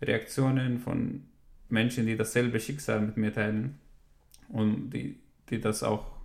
Reaktionen 0.00 0.78
von 0.78 1.24
Menschen, 1.68 2.06
die 2.06 2.16
dasselbe 2.16 2.60
Schicksal 2.60 3.00
mit 3.00 3.16
mir 3.16 3.32
teilen 3.32 3.78
und 4.48 4.90
die, 4.90 5.18
die 5.50 5.60
das 5.60 5.82
auch 5.82 6.18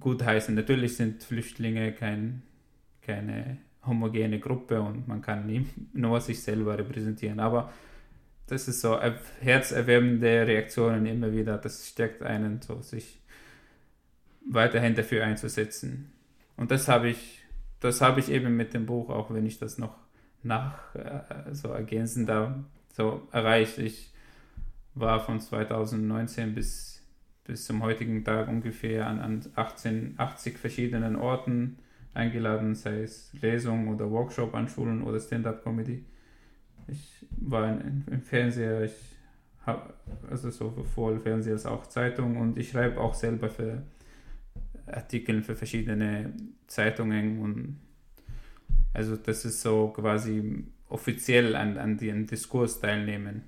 gut 0.00 0.22
heißen. 0.22 0.54
Natürlich 0.54 0.96
sind 0.96 1.22
Flüchtlinge 1.22 1.92
kein, 1.92 2.42
keine 3.02 3.58
homogene 3.84 4.38
Gruppe 4.38 4.80
und 4.80 5.08
man 5.08 5.22
kann 5.22 5.66
nur 5.92 6.20
sich 6.20 6.42
selber 6.42 6.78
repräsentieren, 6.78 7.40
aber 7.40 7.72
das 8.46 8.68
ist 8.68 8.80
so 8.80 8.98
herzerwärmende 9.40 10.46
Reaktionen 10.46 11.06
immer 11.06 11.32
wieder. 11.32 11.58
Das 11.58 11.88
stärkt 11.88 12.22
einen, 12.22 12.60
so 12.60 12.82
sich 12.82 13.20
weiterhin 14.50 14.94
dafür 14.94 15.24
einzusetzen. 15.24 16.12
Und 16.56 16.70
das 16.70 16.88
habe 16.88 17.08
ich, 17.08 17.41
das 17.82 18.00
habe 18.00 18.20
ich 18.20 18.30
eben 18.30 18.56
mit 18.56 18.74
dem 18.74 18.86
Buch, 18.86 19.10
auch 19.10 19.32
wenn 19.34 19.44
ich 19.44 19.58
das 19.58 19.76
noch 19.76 19.96
nach 20.42 20.94
äh, 20.94 21.52
so 21.52 21.68
ergänzen 21.68 22.26
darf, 22.26 22.54
so 22.88 23.26
erreicht. 23.32 23.78
Ich 23.78 24.12
war 24.94 25.20
von 25.20 25.40
2019 25.40 26.54
bis, 26.54 27.02
bis 27.44 27.66
zum 27.66 27.82
heutigen 27.82 28.24
Tag 28.24 28.48
ungefähr 28.48 29.06
an, 29.06 29.18
an 29.18 29.42
18, 29.56 30.14
80 30.16 30.58
verschiedenen 30.58 31.16
Orten 31.16 31.78
eingeladen, 32.14 32.74
sei 32.74 33.02
es 33.02 33.32
Lesung 33.40 33.88
oder 33.88 34.10
Workshop 34.10 34.54
an 34.54 34.68
Schulen 34.68 35.02
oder 35.02 35.18
Stand-up-Comedy. 35.18 36.04
Ich 36.86 37.26
war 37.40 37.68
in, 37.68 38.04
im 38.10 38.22
Fernseher, 38.22 38.82
ich 38.82 39.16
habe 39.66 39.94
also 40.30 40.50
sowohl 40.50 41.18
Fernseher 41.18 41.54
als 41.54 41.66
auch 41.66 41.86
Zeitung 41.86 42.36
und 42.36 42.58
ich 42.58 42.70
schreibe 42.70 43.00
auch 43.00 43.14
selber 43.14 43.48
für 43.48 43.82
Artikel 44.86 45.42
für 45.42 45.56
verschiedene 45.56 46.32
Zeitungen 46.66 47.40
und 47.40 47.80
also 48.94 49.16
das 49.16 49.44
ist 49.44 49.62
so 49.62 49.88
quasi 49.88 50.64
offiziell 50.88 51.56
an, 51.56 51.78
an 51.78 51.96
den 51.96 52.26
Diskurs 52.26 52.80
teilnehmen. 52.80 53.44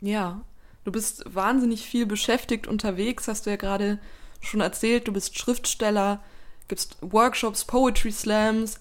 Ja, 0.00 0.44
du 0.84 0.92
bist 0.92 1.24
wahnsinnig 1.32 1.86
viel 1.86 2.06
beschäftigt 2.06 2.66
unterwegs, 2.66 3.28
hast 3.28 3.46
du 3.46 3.50
ja 3.50 3.56
gerade 3.56 3.98
schon 4.40 4.60
erzählt, 4.60 5.08
du 5.08 5.12
bist 5.12 5.38
Schriftsteller, 5.38 6.22
gibst 6.68 6.98
Workshops, 7.00 7.64
Poetry 7.64 8.10
Slams. 8.10 8.80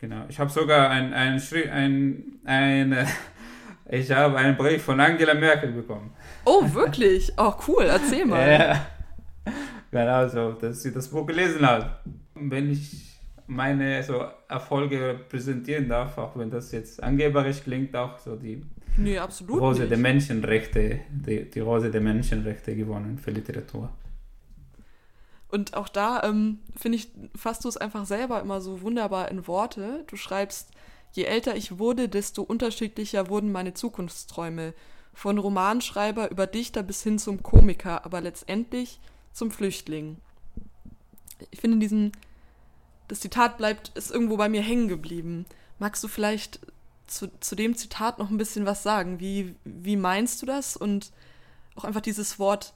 Genau, 0.00 0.24
ich 0.28 0.38
habe 0.38 0.50
sogar 0.50 0.90
ein, 0.90 1.12
ein, 1.12 1.42
ein, 1.72 2.40
ein, 2.44 3.08
ich 3.90 4.10
habe 4.12 4.38
einen 4.38 4.56
Brief 4.56 4.84
von 4.84 5.00
Angela 5.00 5.34
Merkel 5.34 5.72
bekommen. 5.72 6.12
Oh, 6.44 6.62
wirklich? 6.72 7.32
Oh, 7.36 7.54
cool, 7.66 7.84
erzähl 7.84 8.24
mal. 8.24 8.50
ja, 8.60 8.86
genau 9.90 10.28
so, 10.28 10.52
dass 10.52 10.82
sie 10.82 10.92
das 10.92 11.08
Buch 11.08 11.26
gelesen 11.26 11.66
hat. 11.66 12.00
Wenn 12.34 12.70
ich 12.70 13.08
meine 13.46 14.02
so 14.02 14.24
Erfolge 14.48 15.20
präsentieren 15.28 15.88
darf, 15.88 16.18
auch 16.18 16.36
wenn 16.36 16.50
das 16.50 16.70
jetzt 16.72 17.02
angeberisch 17.02 17.62
klingt, 17.62 17.96
auch 17.96 18.18
so 18.18 18.36
die 18.36 18.62
nee, 18.96 19.18
Rose 19.18 19.80
nicht. 19.80 19.90
der 19.90 19.98
Menschenrechte, 19.98 21.00
die, 21.10 21.48
die 21.48 21.60
Rose 21.60 21.90
der 21.90 22.00
Menschenrechte 22.00 22.76
gewonnen 22.76 23.18
für 23.18 23.30
Literatur. 23.30 23.90
Und 25.48 25.74
auch 25.74 25.88
da 25.88 26.22
ähm, 26.24 26.58
finde 26.76 26.96
ich, 26.98 27.10
fasst 27.34 27.64
du 27.64 27.68
es 27.68 27.78
einfach 27.78 28.04
selber 28.04 28.40
immer 28.40 28.60
so 28.60 28.82
wunderbar 28.82 29.30
in 29.30 29.46
Worte. 29.46 30.04
Du 30.06 30.16
schreibst, 30.16 30.72
je 31.12 31.24
älter 31.24 31.56
ich 31.56 31.78
wurde, 31.78 32.10
desto 32.10 32.42
unterschiedlicher 32.42 33.28
wurden 33.28 33.50
meine 33.50 33.72
Zukunftsträume. 33.72 34.74
Von 35.14 35.38
Romanschreiber 35.38 36.30
über 36.30 36.46
Dichter 36.46 36.82
bis 36.82 37.02
hin 37.02 37.18
zum 37.18 37.42
Komiker, 37.42 38.04
aber 38.04 38.20
letztendlich 38.20 39.00
zum 39.38 39.50
Flüchtling. 39.50 40.18
Ich 41.50 41.60
finde 41.60 41.78
diesen, 41.78 42.12
das 43.06 43.20
Zitat 43.20 43.56
bleibt, 43.56 43.96
ist 43.96 44.10
irgendwo 44.10 44.36
bei 44.36 44.48
mir 44.48 44.62
hängen 44.62 44.88
geblieben. 44.88 45.46
Magst 45.78 46.02
du 46.02 46.08
vielleicht 46.08 46.60
zu, 47.06 47.28
zu 47.40 47.54
dem 47.54 47.76
Zitat 47.76 48.18
noch 48.18 48.30
ein 48.30 48.36
bisschen 48.36 48.66
was 48.66 48.82
sagen? 48.82 49.20
Wie, 49.20 49.54
wie 49.64 49.96
meinst 49.96 50.42
du 50.42 50.46
das? 50.46 50.76
Und 50.76 51.12
auch 51.76 51.84
einfach 51.84 52.00
dieses 52.00 52.38
Wort 52.38 52.74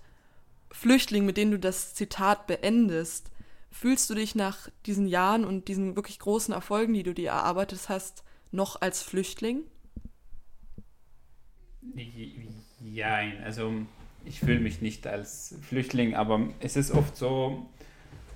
Flüchtling, 0.71 1.27
mit 1.27 1.37
dem 1.37 1.51
du 1.51 1.59
das 1.59 1.95
Zitat 1.95 2.47
beendest, 2.47 3.31
fühlst 3.71 4.09
du 4.09 4.15
dich 4.15 4.35
nach 4.35 4.69
diesen 4.87 5.07
Jahren 5.07 5.45
und 5.45 5.69
diesen 5.69 5.97
wirklich 5.97 6.19
großen 6.19 6.55
Erfolgen, 6.55 6.95
die 6.95 7.03
du 7.03 7.13
dir 7.13 7.31
erarbeitet 7.31 7.89
hast, 7.89 8.23
noch 8.53 8.81
als 8.81 9.03
Flüchtling? 9.03 9.65
Ja, 12.81 13.19
also 13.45 13.85
ich 14.25 14.41
fühle 14.41 14.61
mich 14.61 14.81
nicht 14.81 15.07
als 15.07 15.57
Flüchtling, 15.63 16.15
aber 16.15 16.49
es 16.61 16.77
ist 16.77 16.91
oft 16.93 17.17
so, 17.17 17.69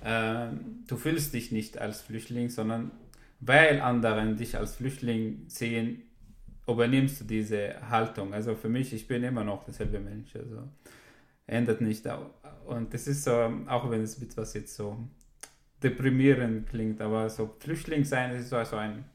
äh, 0.03 0.47
du 0.87 0.97
fühlst 0.97 1.33
dich 1.33 1.51
nicht 1.51 1.77
als 1.77 2.01
Flüchtling, 2.01 2.49
sondern 2.49 2.91
weil 3.39 3.81
andere 3.81 4.35
dich 4.35 4.57
als 4.57 4.75
Flüchtling 4.75 5.45
sehen, 5.47 6.03
übernimmst 6.67 7.21
du 7.21 7.25
diese 7.25 7.89
Haltung. 7.89 8.33
Also 8.33 8.55
für 8.55 8.69
mich, 8.69 8.93
ich 8.93 9.07
bin 9.07 9.23
immer 9.23 9.43
noch 9.43 9.63
derselbe 9.63 9.99
Mensch. 9.99 10.35
Also 10.35 10.63
ändert 11.45 11.81
nicht. 11.81 12.05
Und 12.65 12.93
das 12.93 13.07
ist 13.07 13.23
so, 13.23 13.31
auch 13.67 13.89
wenn 13.89 14.01
es 14.01 14.21
etwas 14.21 14.53
jetzt 14.53 14.75
so 14.75 14.97
deprimierend 15.81 16.67
klingt, 16.67 17.01
aber 17.01 17.29
so 17.29 17.55
Flüchtling 17.59 18.03
sein 18.03 18.35
ist 18.35 18.49
so 18.49 18.57
ein 18.57 19.05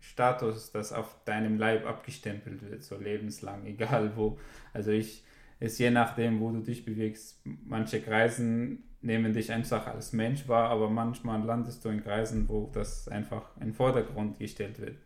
Status, 0.00 0.72
das 0.72 0.92
auf 0.92 1.16
deinem 1.24 1.58
Leib 1.58 1.86
abgestempelt 1.86 2.62
wird, 2.68 2.82
so 2.82 2.96
lebenslang, 2.96 3.64
egal 3.66 4.12
wo. 4.16 4.38
Also 4.72 4.90
ich, 4.90 5.24
ist 5.60 5.78
je 5.78 5.90
nachdem, 5.90 6.40
wo 6.40 6.50
du 6.50 6.60
dich 6.60 6.84
bewegst. 6.84 7.40
Manche 7.44 8.00
Kreisen 8.00 8.84
nehmen 9.00 9.32
dich 9.32 9.52
einfach 9.52 9.86
als 9.86 10.12
Mensch 10.12 10.48
wahr, 10.48 10.70
aber 10.70 10.90
manchmal 10.90 11.42
landest 11.42 11.84
du 11.84 11.88
in 11.88 12.02
Kreisen, 12.02 12.48
wo 12.48 12.70
das 12.72 13.08
einfach 13.08 13.56
in 13.56 13.68
den 13.68 13.74
Vordergrund 13.74 14.38
gestellt 14.38 14.80
wird. 14.80 14.96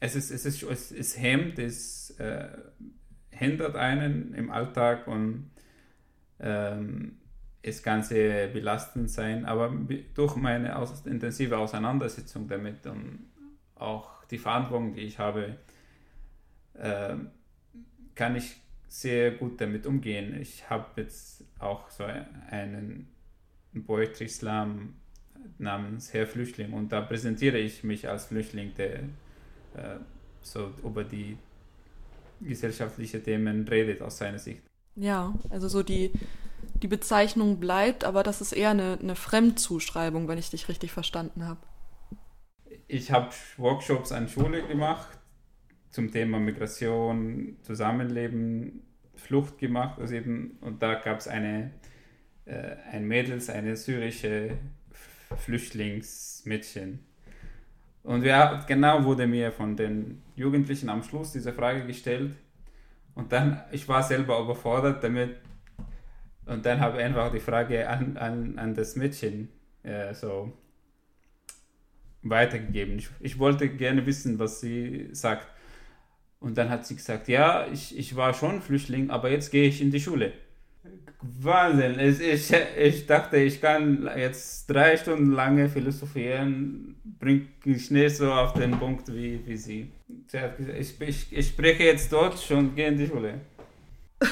Es 0.00 0.16
ist, 0.16 0.30
es 0.30 0.44
ist, 0.44 0.62
es, 0.62 0.92
es 0.92 1.18
hemmt, 1.18 1.58
es 1.58 2.10
äh, 2.18 2.48
hindert 3.30 3.76
einen 3.76 4.34
im 4.34 4.50
Alltag 4.50 5.06
und 5.06 5.50
ähm, 6.40 7.16
es 7.62 7.82
kann 7.82 8.02
sehr 8.02 8.48
belastend 8.48 9.10
sein, 9.10 9.46
aber 9.46 9.74
durch 10.14 10.36
meine 10.36 10.76
aus, 10.76 11.06
intensive 11.06 11.56
Auseinandersetzung 11.56 12.46
damit 12.46 12.86
und 12.86 13.30
auch 13.74 14.24
die 14.24 14.38
Verantwortung, 14.38 14.94
die 14.94 15.00
ich 15.00 15.18
habe, 15.18 15.56
äh, 16.74 17.16
kann 18.14 18.36
ich 18.36 18.60
sehr 18.94 19.32
gut 19.32 19.60
damit 19.60 19.86
umgehen. 19.86 20.40
Ich 20.40 20.70
habe 20.70 20.86
jetzt 21.02 21.44
auch 21.58 21.90
so 21.90 22.04
einen 22.04 23.08
Poetry 23.86 24.28
Slam 24.28 24.94
namens 25.58 26.14
Herr 26.14 26.28
Flüchtling 26.28 26.72
und 26.72 26.92
da 26.92 27.00
präsentiere 27.00 27.58
ich 27.58 27.82
mich 27.82 28.08
als 28.08 28.26
Flüchtling, 28.26 28.72
der 28.76 29.00
äh, 29.00 29.98
so 30.42 30.70
über 30.84 31.02
die 31.02 31.36
gesellschaftlichen 32.40 33.22
Themen 33.24 33.66
redet 33.66 34.00
aus 34.00 34.18
seiner 34.18 34.38
Sicht. 34.38 34.62
Ja, 34.94 35.34
also 35.50 35.66
so 35.66 35.82
die, 35.82 36.12
die 36.80 36.88
Bezeichnung 36.88 37.58
bleibt, 37.58 38.04
aber 38.04 38.22
das 38.22 38.40
ist 38.40 38.52
eher 38.52 38.70
eine, 38.70 38.96
eine 39.02 39.16
Fremdzuschreibung, 39.16 40.28
wenn 40.28 40.38
ich 40.38 40.50
dich 40.50 40.68
richtig 40.68 40.92
verstanden 40.92 41.46
habe. 41.46 41.60
Ich 42.86 43.10
habe 43.10 43.30
Workshops 43.56 44.12
an 44.12 44.28
Schule 44.28 44.64
gemacht 44.68 45.18
zum 45.94 46.10
Thema 46.10 46.40
Migration, 46.40 47.56
Zusammenleben, 47.62 48.82
Flucht 49.14 49.58
gemacht. 49.58 50.00
Also 50.00 50.16
eben, 50.16 50.58
und 50.60 50.82
da 50.82 50.94
gab 50.94 51.18
es 51.18 51.28
eine, 51.28 51.70
äh, 52.46 52.74
ein 52.90 53.06
Mädels, 53.06 53.48
eine 53.48 53.76
syrische 53.76 54.58
Flüchtlingsmädchen. 55.36 56.98
Und 58.02 58.24
wir, 58.24 58.64
genau 58.66 59.04
wurde 59.04 59.28
mir 59.28 59.52
von 59.52 59.76
den 59.76 60.20
Jugendlichen 60.34 60.88
am 60.88 61.04
Schluss 61.04 61.30
diese 61.30 61.52
Frage 61.52 61.86
gestellt, 61.86 62.32
und 63.14 63.30
dann, 63.30 63.62
ich 63.70 63.86
war 63.86 64.02
selber 64.02 64.40
überfordert 64.40 65.04
damit. 65.04 65.36
Und 66.46 66.66
dann 66.66 66.80
habe 66.80 66.98
ich 66.98 67.04
einfach 67.04 67.30
die 67.30 67.38
Frage 67.38 67.88
an, 67.88 68.16
an, 68.16 68.58
an 68.58 68.74
das 68.74 68.96
Mädchen 68.96 69.48
äh, 69.84 70.12
so 70.12 70.52
weitergegeben. 72.22 72.98
Ich, 72.98 73.10
ich 73.20 73.38
wollte 73.38 73.68
gerne 73.68 74.04
wissen, 74.04 74.40
was 74.40 74.60
sie 74.60 75.10
sagt. 75.12 75.53
Und 76.44 76.58
dann 76.58 76.68
hat 76.68 76.84
sie 76.84 76.94
gesagt, 76.94 77.28
ja, 77.28 77.66
ich, 77.72 77.96
ich 77.98 78.16
war 78.16 78.34
schon 78.34 78.60
Flüchtling, 78.60 79.08
aber 79.08 79.30
jetzt 79.30 79.50
gehe 79.50 79.66
ich 79.66 79.80
in 79.80 79.90
die 79.90 79.98
Schule. 79.98 80.34
Wahnsinn. 81.22 81.98
Ich, 81.98 82.20
ich, 82.20 82.52
ich 82.76 83.06
dachte, 83.06 83.38
ich 83.38 83.62
kann 83.62 84.06
jetzt 84.14 84.68
drei 84.68 84.98
Stunden 84.98 85.32
lange 85.32 85.70
philosophieren, 85.70 86.96
bringe 87.18 87.46
ich 87.64 87.90
nicht 87.90 88.16
so 88.18 88.30
auf 88.30 88.52
den 88.52 88.78
Punkt 88.78 89.08
wie, 89.08 89.40
wie 89.46 89.56
sie. 89.56 89.90
Sie 90.26 90.38
hat 90.38 90.58
gesagt, 90.58 90.78
ich, 90.78 91.00
ich, 91.00 91.32
ich 91.32 91.48
spreche 91.48 91.84
jetzt 91.84 92.12
Deutsch 92.12 92.50
und 92.50 92.76
gehe 92.76 92.88
in 92.88 92.98
die 92.98 93.06
Schule. 93.06 93.40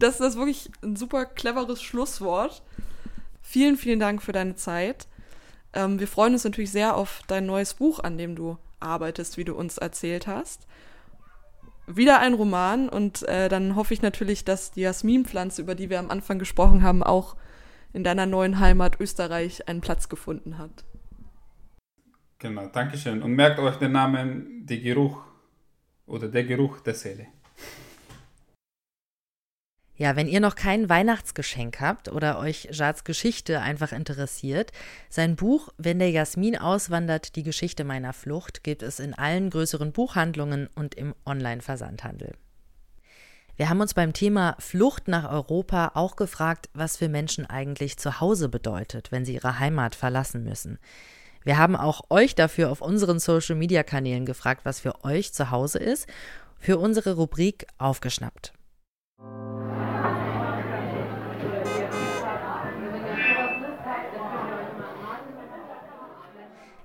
Das 0.00 0.18
ist 0.20 0.36
wirklich 0.36 0.72
ein 0.82 0.96
super 0.96 1.24
cleveres 1.24 1.80
Schlusswort. 1.80 2.62
Vielen, 3.42 3.76
vielen 3.76 4.00
Dank 4.00 4.22
für 4.22 4.32
deine 4.32 4.56
Zeit. 4.56 5.06
Ähm, 5.72 6.00
wir 6.00 6.08
freuen 6.08 6.32
uns 6.32 6.42
natürlich 6.42 6.72
sehr 6.72 6.96
auf 6.96 7.22
dein 7.28 7.46
neues 7.46 7.74
Buch, 7.74 8.00
an 8.00 8.18
dem 8.18 8.34
du 8.34 8.58
arbeitest, 8.80 9.38
wie 9.38 9.44
du 9.44 9.54
uns 9.54 9.78
erzählt 9.78 10.26
hast 10.26 10.66
wieder 11.86 12.20
ein 12.20 12.34
Roman 12.34 12.88
und 12.88 13.22
äh, 13.28 13.48
dann 13.48 13.76
hoffe 13.76 13.94
ich 13.94 14.02
natürlich, 14.02 14.44
dass 14.44 14.70
die 14.70 14.82
Jasminpflanze, 14.82 15.62
über 15.62 15.74
die 15.74 15.90
wir 15.90 15.98
am 15.98 16.10
Anfang 16.10 16.38
gesprochen 16.38 16.82
haben, 16.82 17.02
auch 17.02 17.36
in 17.92 18.04
deiner 18.04 18.26
neuen 18.26 18.58
Heimat 18.58 19.00
Österreich 19.00 19.68
einen 19.68 19.80
Platz 19.80 20.08
gefunden 20.08 20.58
hat. 20.58 20.84
Genau, 22.38 22.66
Dankeschön. 22.66 23.22
Und 23.22 23.32
merkt 23.32 23.58
euch 23.58 23.76
den 23.76 23.92
Namen, 23.92 24.66
der 24.66 24.78
Geruch 24.78 25.22
oder 26.06 26.28
der 26.28 26.44
Geruch 26.44 26.80
der 26.80 26.94
Seele. 26.94 27.26
Ja, 29.96 30.16
wenn 30.16 30.26
ihr 30.26 30.40
noch 30.40 30.56
kein 30.56 30.88
Weihnachtsgeschenk 30.88 31.80
habt 31.80 32.08
oder 32.10 32.40
euch 32.40 32.68
Jads 32.72 33.04
Geschichte 33.04 33.60
einfach 33.60 33.92
interessiert, 33.92 34.72
sein 35.08 35.36
Buch 35.36 35.68
Wenn 35.76 36.00
der 36.00 36.10
Jasmin 36.10 36.58
auswandert, 36.58 37.36
die 37.36 37.44
Geschichte 37.44 37.84
meiner 37.84 38.12
Flucht 38.12 38.64
gibt 38.64 38.82
es 38.82 38.98
in 38.98 39.14
allen 39.14 39.50
größeren 39.50 39.92
Buchhandlungen 39.92 40.68
und 40.74 40.96
im 40.96 41.14
Online-Versandhandel. 41.24 42.32
Wir 43.56 43.68
haben 43.68 43.80
uns 43.80 43.94
beim 43.94 44.12
Thema 44.12 44.56
Flucht 44.58 45.06
nach 45.06 45.30
Europa 45.30 45.92
auch 45.94 46.16
gefragt, 46.16 46.68
was 46.74 46.96
für 46.96 47.08
Menschen 47.08 47.46
eigentlich 47.46 47.96
zu 47.96 48.18
Hause 48.20 48.48
bedeutet, 48.48 49.12
wenn 49.12 49.24
sie 49.24 49.34
ihre 49.34 49.60
Heimat 49.60 49.94
verlassen 49.94 50.42
müssen. 50.42 50.80
Wir 51.44 51.56
haben 51.56 51.76
auch 51.76 52.10
euch 52.10 52.34
dafür 52.34 52.72
auf 52.72 52.80
unseren 52.80 53.20
Social-Media-Kanälen 53.20 54.26
gefragt, 54.26 54.62
was 54.64 54.80
für 54.80 55.04
euch 55.04 55.32
zu 55.32 55.52
Hause 55.52 55.78
ist, 55.78 56.08
für 56.58 56.78
unsere 56.78 57.14
Rubrik 57.14 57.68
Aufgeschnappt. 57.78 58.54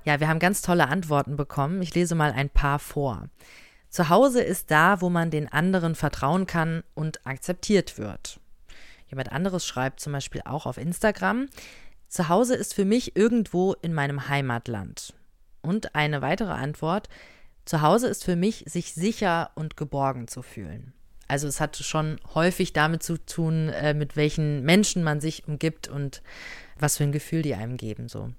Ja, 0.10 0.19
wir 0.19 0.28
haben 0.28 0.39
ganz 0.39 0.63
tolle 0.63 0.88
Antworten 0.88 1.36
bekommen. 1.36 1.84
Ich 1.84 1.93
lese 1.93 2.15
mal 2.15 2.32
ein 2.32 2.50
paar 2.50 2.80
vor. 2.80 3.30
Zu 3.89 4.10
Hause 4.10 4.41
ist 4.41 4.72
da, 4.72 5.02
wo 5.02 5.10
man 5.12 5.30
den 5.30 5.48
anderen 5.54 5.93
vertrauen 5.93 6.48
kann 6.48 6.82
und 6.95 7.28
akzeptiert 7.28 8.00
wird. 8.00 8.39
Jemand 9.08 9.32
anderes 9.32 9.67
schreibt 9.67 10.00
zum 10.00 10.13
Beispiel 10.13 10.41
auch 10.45 10.65
auf 10.65 10.80
Instagram, 10.80 11.45
zu 12.08 12.28
Hause 12.28 12.56
ist 12.56 12.74
für 12.74 12.86
mich 12.86 13.15
irgendwo 13.15 13.74
in 13.84 13.93
meinem 13.93 14.28
Heimatland. 14.28 15.13
Und 15.62 15.93
eine 15.93 16.24
weitere 16.24 16.54
Antwort, 16.54 17.08
zu 17.65 17.84
Hause 17.84 18.08
ist 18.08 18.26
für 18.26 18.36
mich, 18.36 18.63
sich 18.65 18.95
sicher 18.95 19.52
und 19.54 19.78
geborgen 19.78 20.28
zu 20.28 20.41
fühlen. 20.41 20.91
Also 21.28 21.48
es 21.48 21.62
hat 21.62 21.78
schon 21.78 22.19
häufig 22.34 22.74
damit 22.74 23.04
zu 23.04 23.24
tun, 23.24 23.69
äh, 23.69 23.93
mit 23.93 24.15
welchen 24.15 24.63
Menschen 24.63 25.04
man 25.04 25.22
sich 25.22 25.48
umgibt 25.48 25.88
und 25.88 26.24
was 26.80 26.98
für 26.98 27.04
ein 27.04 27.12
Gefühl 27.12 27.43
die 27.43 27.54
einem 27.54 27.78
geben. 27.78 28.10
So. 28.10 28.32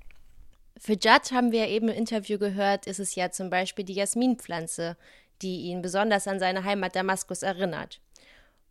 Für 0.82 0.94
Judd 0.94 1.30
haben 1.32 1.52
wir 1.52 1.68
eben 1.68 1.88
im 1.88 1.94
Interview 1.94 2.38
gehört, 2.38 2.86
ist 2.86 3.00
es 3.00 3.14
ja 3.14 3.30
zum 3.30 3.50
Beispiel 3.50 3.84
die 3.84 3.92
Jasminpflanze, 3.92 4.96
die 5.42 5.64
ihn 5.64 5.82
besonders 5.82 6.26
an 6.26 6.40
seine 6.40 6.64
Heimat 6.64 6.96
Damaskus 6.96 7.42
erinnert. 7.42 8.00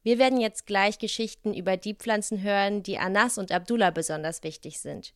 Wir 0.01 0.17
werden 0.17 0.41
jetzt 0.41 0.65
gleich 0.65 0.97
Geschichten 0.97 1.53
über 1.53 1.77
die 1.77 1.93
Pflanzen 1.93 2.41
hören, 2.41 2.81
die 2.81 2.97
Anas 2.97 3.37
und 3.37 3.51
Abdullah 3.51 3.91
besonders 3.91 4.41
wichtig 4.41 4.79
sind. 4.79 5.13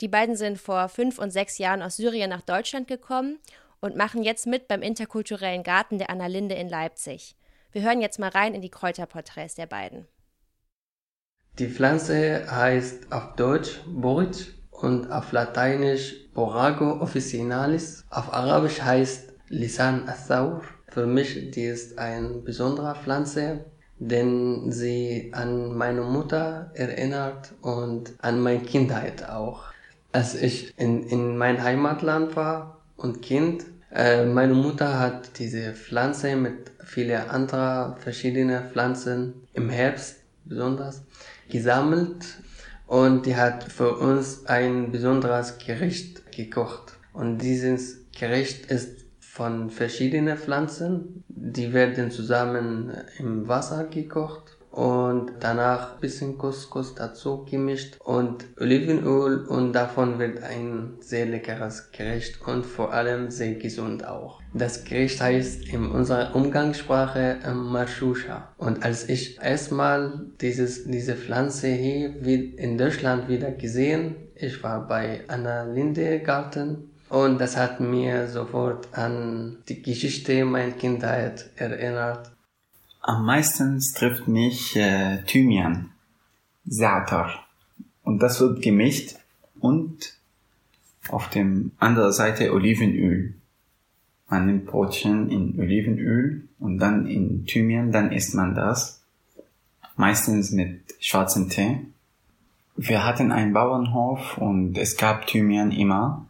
Die 0.00 0.06
beiden 0.06 0.36
sind 0.36 0.58
vor 0.58 0.88
fünf 0.88 1.18
und 1.18 1.32
sechs 1.32 1.58
Jahren 1.58 1.82
aus 1.82 1.96
Syrien 1.96 2.30
nach 2.30 2.42
Deutschland 2.42 2.86
gekommen 2.86 3.40
und 3.80 3.96
machen 3.96 4.22
jetzt 4.22 4.46
mit 4.46 4.68
beim 4.68 4.82
interkulturellen 4.82 5.64
Garten 5.64 5.98
der 5.98 6.10
Anna 6.10 6.28
Linde 6.28 6.54
in 6.54 6.68
Leipzig. 6.68 7.34
Wir 7.72 7.82
hören 7.82 8.00
jetzt 8.00 8.20
mal 8.20 8.30
rein 8.30 8.54
in 8.54 8.60
die 8.60 8.70
Kräuterporträts 8.70 9.56
der 9.56 9.66
beiden. 9.66 10.06
Die 11.58 11.66
Pflanze 11.66 12.46
heißt 12.48 13.10
auf 13.10 13.34
Deutsch 13.34 13.80
Borit 13.84 14.59
und 14.82 15.10
auf 15.10 15.32
Lateinisch 15.32 16.14
Borago 16.34 17.00
officinalis. 17.00 18.04
Auf 18.10 18.32
Arabisch 18.32 18.80
heißt 18.80 19.32
Lisan 19.48 20.08
Athaur. 20.08 20.62
Für 20.88 21.06
mich 21.06 21.50
die 21.50 21.64
ist 21.64 21.98
eine 21.98 22.28
besondere 22.28 22.94
Pflanze, 22.94 23.64
denn 23.98 24.72
sie 24.72 25.30
an 25.32 25.76
meine 25.76 26.02
Mutter 26.02 26.70
erinnert 26.74 27.52
und 27.60 28.14
an 28.20 28.40
meine 28.40 28.60
Kindheit 28.62 29.28
auch. 29.28 29.64
Als 30.12 30.34
ich 30.34 30.76
in, 30.78 31.04
in 31.04 31.36
mein 31.36 31.62
Heimatland 31.62 32.34
war 32.34 32.80
und 32.96 33.22
Kind, 33.22 33.64
äh, 33.92 34.24
meine 34.24 34.54
Mutter 34.54 34.98
hat 34.98 35.38
diese 35.38 35.74
Pflanze 35.74 36.34
mit 36.36 36.72
vielen 36.84 37.28
anderen 37.28 37.96
verschiedenen 37.98 38.64
Pflanzen 38.70 39.34
im 39.52 39.68
Herbst 39.68 40.16
besonders 40.44 41.02
gesammelt 41.48 42.24
und 42.90 43.24
die 43.24 43.36
hat 43.36 43.62
für 43.62 43.98
uns 43.98 44.46
ein 44.46 44.90
besonderes 44.90 45.58
Gericht 45.58 46.32
gekocht. 46.32 46.98
Und 47.12 47.38
dieses 47.38 47.98
Gericht 48.10 48.66
ist 48.66 49.04
von 49.20 49.70
verschiedenen 49.70 50.36
Pflanzen. 50.36 51.22
Die 51.28 51.72
werden 51.72 52.10
zusammen 52.10 52.92
im 53.18 53.46
Wasser 53.46 53.84
gekocht 53.84 54.58
und 54.70 55.32
danach 55.40 55.96
bisschen 55.98 56.38
Couscous 56.38 56.94
dazu 56.94 57.44
gemischt 57.44 57.96
und 58.04 58.44
Olivenöl 58.58 59.44
und 59.46 59.72
davon 59.72 60.18
wird 60.18 60.42
ein 60.42 60.94
sehr 61.00 61.26
leckeres 61.26 61.90
Gericht 61.90 62.40
und 62.46 62.64
vor 62.64 62.92
allem 62.92 63.30
sehr 63.30 63.54
gesund 63.54 64.06
auch. 64.06 64.40
Das 64.54 64.84
Gericht 64.84 65.20
heißt 65.20 65.68
in 65.68 65.90
unserer 65.90 66.34
Umgangssprache 66.34 67.38
äh, 67.44 67.52
Marshusha. 67.52 68.48
Und 68.58 68.84
als 68.84 69.08
ich 69.08 69.40
erstmal 69.40 70.26
dieses, 70.40 70.84
diese 70.84 71.14
Pflanze 71.14 71.68
hier 71.68 72.14
in 72.24 72.78
Deutschland 72.78 73.28
wieder 73.28 73.50
gesehen, 73.50 74.16
ich 74.34 74.62
war 74.62 74.86
bei 74.86 75.20
Anna 75.28 75.64
Linde 75.64 76.20
Garten 76.20 76.90
und 77.10 77.40
das 77.40 77.56
hat 77.56 77.80
mir 77.80 78.28
sofort 78.28 78.88
an 78.92 79.58
die 79.68 79.82
Geschichte 79.82 80.44
meiner 80.44 80.72
Kindheit 80.72 81.50
erinnert. 81.56 82.30
Am 83.02 83.24
meisten 83.24 83.80
trifft 83.94 84.28
mich 84.28 84.76
äh, 84.76 85.22
Thymian, 85.24 85.90
Zaatar. 86.68 87.46
Und 88.02 88.22
das 88.22 88.40
wird 88.40 88.60
gemischt 88.60 89.16
und 89.58 90.14
auf 91.08 91.30
dem 91.30 91.72
anderen 91.78 92.12
Seite 92.12 92.52
Olivenöl. 92.52 93.34
Man 94.28 94.46
nimmt 94.46 94.66
Brotchen 94.66 95.30
in 95.30 95.58
Olivenöl 95.58 96.48
und 96.58 96.78
dann 96.78 97.06
in 97.06 97.46
Thymian, 97.46 97.90
dann 97.90 98.12
isst 98.12 98.34
man 98.34 98.54
das. 98.54 99.02
Meistens 99.96 100.50
mit 100.52 100.82
schwarzem 101.00 101.48
Tee. 101.48 101.80
Wir 102.76 103.04
hatten 103.04 103.32
einen 103.32 103.52
Bauernhof 103.52 104.38
und 104.38 104.78
es 104.78 104.96
gab 104.96 105.26
Thymian 105.26 105.72
immer. 105.72 106.26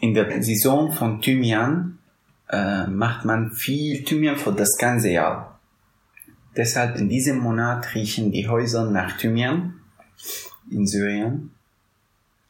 In 0.00 0.14
der 0.14 0.42
Saison 0.42 0.92
von 0.92 1.20
Thymian 1.20 1.98
äh, 2.48 2.86
macht 2.86 3.24
man 3.24 3.50
viel 3.50 4.04
Thymian 4.04 4.36
für 4.36 4.52
das 4.52 4.76
ganze 4.78 5.10
Jahr. 5.10 5.47
Deshalb 6.58 6.96
in 6.96 7.08
diesem 7.08 7.38
Monat 7.38 7.94
riechen 7.94 8.32
die 8.32 8.48
Häuser 8.48 8.90
nach 8.90 9.16
Thymian 9.16 9.80
in 10.68 10.88
Syrien. 10.88 11.52